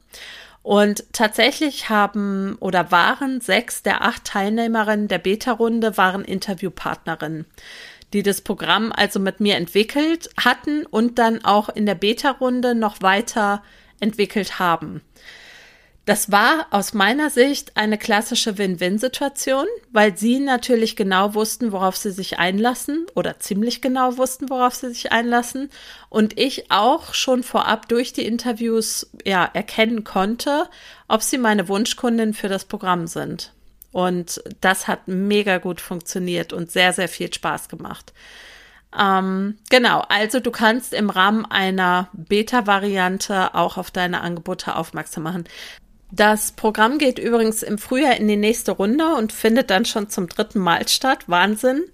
Und 0.62 1.04
tatsächlich 1.12 1.88
haben 1.88 2.56
oder 2.60 2.90
waren 2.90 3.40
sechs 3.40 3.82
der 3.82 4.02
acht 4.02 4.24
Teilnehmerinnen 4.24 5.08
der 5.08 5.18
Beta-Runde 5.18 5.96
waren 5.96 6.24
Interviewpartnerinnen, 6.24 7.46
die 8.12 8.22
das 8.22 8.42
Programm 8.42 8.92
also 8.94 9.20
mit 9.20 9.40
mir 9.40 9.56
entwickelt 9.56 10.28
hatten 10.38 10.84
und 10.84 11.18
dann 11.18 11.44
auch 11.44 11.70
in 11.70 11.86
der 11.86 11.94
Beta-Runde 11.94 12.74
noch 12.74 13.00
weiter 13.00 13.62
entwickelt 14.00 14.58
haben. 14.58 15.00
Das 16.06 16.32
war 16.32 16.66
aus 16.70 16.94
meiner 16.94 17.30
Sicht 17.30 17.76
eine 17.76 17.98
klassische 17.98 18.58
Win-Win-Situation, 18.58 19.66
weil 19.92 20.16
sie 20.16 20.40
natürlich 20.40 20.96
genau 20.96 21.34
wussten, 21.34 21.72
worauf 21.72 21.96
sie 21.96 22.10
sich 22.10 22.38
einlassen 22.38 23.06
oder 23.14 23.38
ziemlich 23.38 23.82
genau 23.82 24.16
wussten, 24.16 24.48
worauf 24.48 24.74
sie 24.74 24.88
sich 24.88 25.12
einlassen 25.12 25.70
und 26.08 26.38
ich 26.38 26.70
auch 26.70 27.14
schon 27.14 27.42
vorab 27.42 27.88
durch 27.88 28.12
die 28.12 28.24
Interviews 28.24 29.10
ja 29.24 29.44
erkennen 29.44 30.02
konnte, 30.02 30.68
ob 31.06 31.22
sie 31.22 31.38
meine 31.38 31.68
Wunschkundin 31.68 32.34
für 32.34 32.48
das 32.48 32.64
Programm 32.64 33.06
sind. 33.06 33.52
Und 33.92 34.42
das 34.60 34.88
hat 34.88 35.06
mega 35.06 35.58
gut 35.58 35.80
funktioniert 35.80 36.52
und 36.52 36.70
sehr, 36.70 36.92
sehr 36.92 37.08
viel 37.08 37.32
Spaß 37.32 37.68
gemacht. 37.68 38.12
Ähm, 38.98 39.58
genau, 39.68 40.00
also 40.08 40.40
du 40.40 40.50
kannst 40.50 40.94
im 40.94 41.10
Rahmen 41.10 41.44
einer 41.44 42.08
Beta-Variante 42.12 43.54
auch 43.54 43.76
auf 43.76 43.90
deine 43.90 44.20
Angebote 44.20 44.74
aufmerksam 44.74 45.24
machen. 45.24 45.44
Das 46.12 46.52
Programm 46.52 46.98
geht 46.98 47.18
übrigens 47.18 47.62
im 47.62 47.78
Frühjahr 47.78 48.16
in 48.16 48.26
die 48.26 48.36
nächste 48.36 48.72
Runde 48.72 49.14
und 49.14 49.32
findet 49.32 49.70
dann 49.70 49.84
schon 49.84 50.08
zum 50.08 50.28
dritten 50.28 50.58
Mal 50.58 50.86
statt. 50.88 51.24
Wahnsinn. 51.28 51.84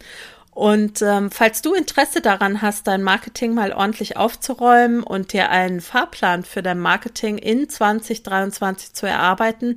Und 0.56 1.02
ähm, 1.02 1.30
falls 1.30 1.60
du 1.60 1.74
Interesse 1.74 2.22
daran 2.22 2.62
hast, 2.62 2.86
dein 2.86 3.02
Marketing 3.02 3.52
mal 3.52 3.74
ordentlich 3.74 4.16
aufzuräumen 4.16 5.02
und 5.02 5.34
dir 5.34 5.50
einen 5.50 5.82
Fahrplan 5.82 6.44
für 6.44 6.62
dein 6.62 6.78
Marketing 6.78 7.36
in 7.36 7.68
2023 7.68 8.94
zu 8.94 9.04
erarbeiten, 9.04 9.74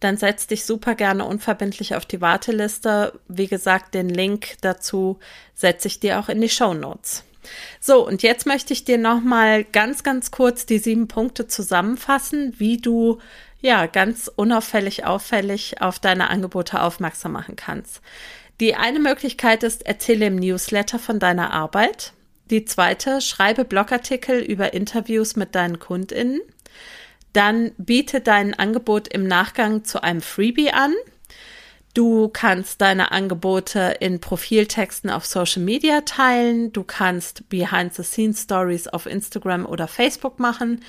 dann 0.00 0.16
setz 0.16 0.46
dich 0.46 0.64
super 0.64 0.94
gerne 0.94 1.26
unverbindlich 1.26 1.94
auf 1.94 2.06
die 2.06 2.22
Warteliste. 2.22 3.20
Wie 3.28 3.48
gesagt, 3.48 3.92
den 3.92 4.08
Link 4.08 4.56
dazu 4.62 5.18
setze 5.54 5.88
ich 5.88 6.00
dir 6.00 6.18
auch 6.18 6.30
in 6.30 6.40
die 6.40 6.48
Show 6.48 6.72
Notes. 6.72 7.24
So, 7.78 8.06
und 8.06 8.22
jetzt 8.22 8.46
möchte 8.46 8.72
ich 8.72 8.84
dir 8.84 8.96
nochmal 8.96 9.64
ganz, 9.64 10.02
ganz 10.02 10.30
kurz 10.30 10.64
die 10.64 10.78
sieben 10.78 11.06
Punkte 11.06 11.46
zusammenfassen, 11.46 12.54
wie 12.56 12.78
du 12.78 13.18
ja 13.64 13.86
ganz 13.86 14.30
unauffällig, 14.34 15.06
auffällig 15.06 15.80
auf 15.80 15.98
deine 15.98 16.28
Angebote 16.28 16.82
aufmerksam 16.82 17.32
machen 17.32 17.56
kannst. 17.56 18.02
Die 18.60 18.74
eine 18.74 19.00
Möglichkeit 19.00 19.62
ist, 19.62 19.86
erzähle 19.86 20.26
im 20.26 20.36
Newsletter 20.36 20.98
von 20.98 21.18
deiner 21.18 21.52
Arbeit. 21.52 22.12
Die 22.50 22.66
zweite, 22.66 23.20
schreibe 23.20 23.64
Blogartikel 23.64 24.38
über 24.38 24.74
Interviews 24.74 25.34
mit 25.34 25.54
deinen 25.54 25.78
KundInnen. 25.78 26.40
Dann 27.32 27.72
biete 27.78 28.20
dein 28.20 28.54
Angebot 28.54 29.08
im 29.08 29.26
Nachgang 29.26 29.84
zu 29.84 30.02
einem 30.02 30.20
Freebie 30.20 30.70
an. 30.70 30.92
Du 31.94 32.28
kannst 32.28 32.80
deine 32.80 33.12
Angebote 33.12 33.96
in 34.00 34.20
Profiltexten 34.20 35.08
auf 35.10 35.24
Social 35.24 35.62
Media 35.62 36.02
teilen. 36.02 36.72
Du 36.72 36.84
kannst 36.84 37.48
Behind-the-Scenes-Stories 37.48 38.88
auf 38.88 39.06
Instagram 39.06 39.64
oder 39.64 39.88
Facebook 39.88 40.38
machen. 40.38 40.84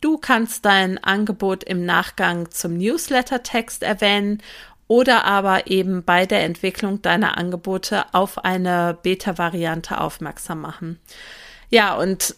Du 0.00 0.18
kannst 0.18 0.64
dein 0.64 1.02
Angebot 1.02 1.64
im 1.64 1.84
Nachgang 1.84 2.50
zum 2.50 2.76
Newsletter-Text 2.76 3.82
erwähnen 3.82 4.42
oder 4.88 5.24
aber 5.24 5.66
eben 5.66 6.04
bei 6.04 6.26
der 6.26 6.44
Entwicklung 6.44 7.02
deiner 7.02 7.38
Angebote 7.38 8.04
auf 8.12 8.44
eine 8.44 8.96
Beta-Variante 9.02 10.00
aufmerksam 10.00 10.60
machen. 10.60 11.00
Ja, 11.70 11.96
und 11.96 12.36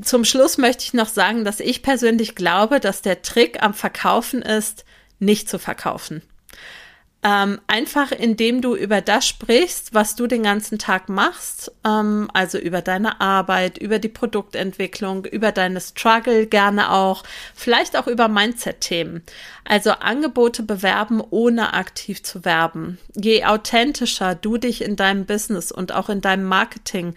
zum 0.00 0.24
Schluss 0.24 0.56
möchte 0.56 0.84
ich 0.84 0.94
noch 0.94 1.08
sagen, 1.08 1.44
dass 1.44 1.58
ich 1.58 1.82
persönlich 1.82 2.34
glaube, 2.36 2.78
dass 2.78 3.02
der 3.02 3.22
Trick 3.22 3.62
am 3.62 3.74
Verkaufen 3.74 4.42
ist, 4.42 4.84
nicht 5.18 5.48
zu 5.48 5.58
verkaufen. 5.58 6.22
Ähm, 7.22 7.60
einfach 7.66 8.12
indem 8.12 8.62
du 8.62 8.74
über 8.74 9.02
das 9.02 9.26
sprichst, 9.26 9.92
was 9.92 10.16
du 10.16 10.26
den 10.26 10.42
ganzen 10.42 10.78
Tag 10.78 11.10
machst, 11.10 11.70
ähm, 11.84 12.30
also 12.32 12.56
über 12.56 12.80
deine 12.80 13.20
Arbeit, 13.20 13.76
über 13.76 13.98
die 13.98 14.08
Produktentwicklung, 14.08 15.26
über 15.26 15.52
deine 15.52 15.82
Struggle 15.82 16.46
gerne 16.46 16.90
auch, 16.90 17.22
vielleicht 17.54 17.98
auch 17.98 18.06
über 18.06 18.28
Mindset-Themen. 18.28 19.22
Also 19.66 19.90
Angebote 19.90 20.62
bewerben, 20.62 21.22
ohne 21.28 21.74
aktiv 21.74 22.22
zu 22.22 22.46
werben. 22.46 22.98
Je 23.14 23.44
authentischer 23.44 24.34
du 24.34 24.56
dich 24.56 24.82
in 24.82 24.96
deinem 24.96 25.26
Business 25.26 25.70
und 25.70 25.92
auch 25.92 26.08
in 26.08 26.22
deinem 26.22 26.44
Marketing 26.44 27.14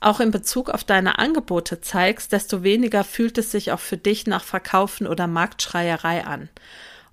auch 0.00 0.20
in 0.20 0.30
Bezug 0.30 0.68
auf 0.68 0.84
deine 0.84 1.18
Angebote 1.18 1.80
zeigst, 1.80 2.32
desto 2.32 2.62
weniger 2.62 3.04
fühlt 3.04 3.38
es 3.38 3.50
sich 3.50 3.72
auch 3.72 3.80
für 3.80 3.96
dich 3.96 4.26
nach 4.26 4.44
Verkaufen 4.44 5.06
oder 5.06 5.26
Marktschreierei 5.26 6.24
an. 6.26 6.50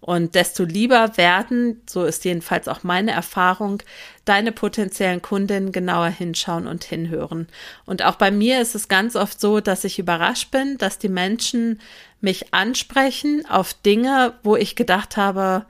Und 0.01 0.33
desto 0.33 0.63
lieber 0.63 1.15
werden, 1.15 1.79
so 1.87 2.03
ist 2.03 2.25
jedenfalls 2.25 2.67
auch 2.67 2.81
meine 2.81 3.11
Erfahrung, 3.11 3.83
deine 4.25 4.51
potenziellen 4.51 5.21
Kundinnen 5.21 5.71
genauer 5.71 6.07
hinschauen 6.07 6.65
und 6.65 6.83
hinhören. 6.83 7.47
Und 7.85 8.03
auch 8.03 8.15
bei 8.15 8.31
mir 8.31 8.61
ist 8.61 8.73
es 8.73 8.87
ganz 8.87 9.15
oft 9.15 9.39
so, 9.39 9.59
dass 9.59 9.83
ich 9.83 9.99
überrascht 9.99 10.49
bin, 10.49 10.79
dass 10.79 10.97
die 10.97 11.09
Menschen 11.09 11.79
mich 12.19 12.51
ansprechen 12.51 13.45
auf 13.47 13.75
Dinge, 13.75 14.33
wo 14.41 14.55
ich 14.55 14.75
gedacht 14.75 15.17
habe, 15.17 15.65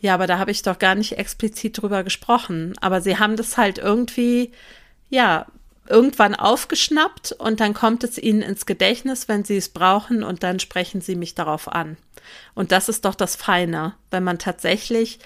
ja, 0.00 0.14
aber 0.14 0.26
da 0.26 0.38
habe 0.38 0.50
ich 0.50 0.62
doch 0.62 0.78
gar 0.78 0.94
nicht 0.94 1.18
explizit 1.18 1.80
drüber 1.80 2.04
gesprochen. 2.04 2.74
Aber 2.80 3.00
sie 3.00 3.18
haben 3.18 3.36
das 3.36 3.56
halt 3.56 3.78
irgendwie, 3.78 4.52
ja, 5.08 5.46
irgendwann 5.88 6.34
aufgeschnappt 6.34 7.32
und 7.32 7.60
dann 7.60 7.74
kommt 7.74 8.04
es 8.04 8.16
ihnen 8.16 8.42
ins 8.42 8.64
Gedächtnis, 8.64 9.28
wenn 9.28 9.44
sie 9.44 9.56
es 9.56 9.70
brauchen 9.70 10.22
und 10.22 10.42
dann 10.42 10.60
sprechen 10.60 11.00
sie 11.00 11.16
mich 11.16 11.34
darauf 11.34 11.68
an. 11.68 11.96
Und 12.54 12.72
das 12.72 12.88
ist 12.88 13.04
doch 13.04 13.14
das 13.14 13.36
Feine, 13.36 13.94
wenn 14.10 14.24
man 14.24 14.38
tatsächlich 14.38 15.18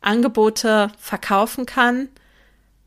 Angebote 0.00 0.90
verkaufen 0.98 1.66
kann, 1.66 2.08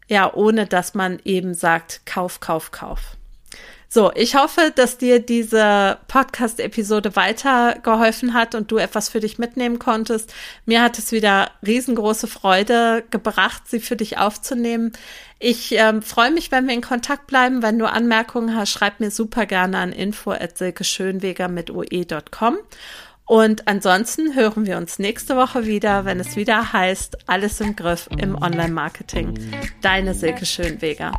ja, 0.07 0.31
ohne 0.33 0.65
dass 0.65 0.93
man 0.93 1.19
eben 1.23 1.53
sagt, 1.53 2.05
kauf, 2.05 2.39
kauf, 2.39 2.71
kauf. 2.71 3.15
So, 3.87 4.11
ich 4.13 4.35
hoffe, 4.35 4.73
dass 4.75 4.97
dir 4.97 5.19
diese 5.19 5.99
Podcast-Episode 6.09 7.15
weitergeholfen 7.15 8.33
hat 8.33 8.53
und 8.53 8.69
du 8.69 8.77
etwas 8.77 9.07
für 9.07 9.21
dich 9.21 9.37
mitnehmen 9.39 9.79
konntest. 9.79 10.33
Mir 10.65 10.81
hat 10.81 10.99
es 10.99 11.13
wieder 11.13 11.51
riesengroße 11.65 12.27
Freude 12.27 13.05
gebracht, 13.09 13.63
sie 13.67 13.79
für 13.79 13.95
dich 13.95 14.17
aufzunehmen. 14.17 14.91
Ich 15.39 15.71
ähm, 15.73 16.01
freue 16.01 16.31
mich, 16.31 16.51
wenn 16.51 16.67
wir 16.67 16.73
in 16.73 16.81
Kontakt 16.81 17.27
bleiben. 17.27 17.61
Wenn 17.61 17.79
du 17.79 17.89
Anmerkungen 17.89 18.53
hast, 18.53 18.71
schreib 18.71 18.99
mir 18.99 19.11
super 19.11 19.45
gerne 19.45 19.77
an 19.77 19.93
info@silkeschönweger 19.93 21.47
mit 21.47 21.69
oe.com. 21.71 22.57
Und 23.27 23.67
ansonsten 23.67 24.35
hören 24.35 24.67
wir 24.67 24.77
uns 24.77 24.99
nächste 24.99 25.35
Woche 25.35 25.65
wieder, 25.65 26.05
wenn 26.05 26.19
es 26.19 26.35
wieder 26.35 26.73
heißt, 26.73 27.27
alles 27.27 27.59
im 27.59 27.75
Griff 27.75 28.07
im 28.17 28.35
Online-Marketing. 28.35 29.39
Deine 29.81 30.13
Silke 30.13 30.45
Schönweger. 30.45 31.11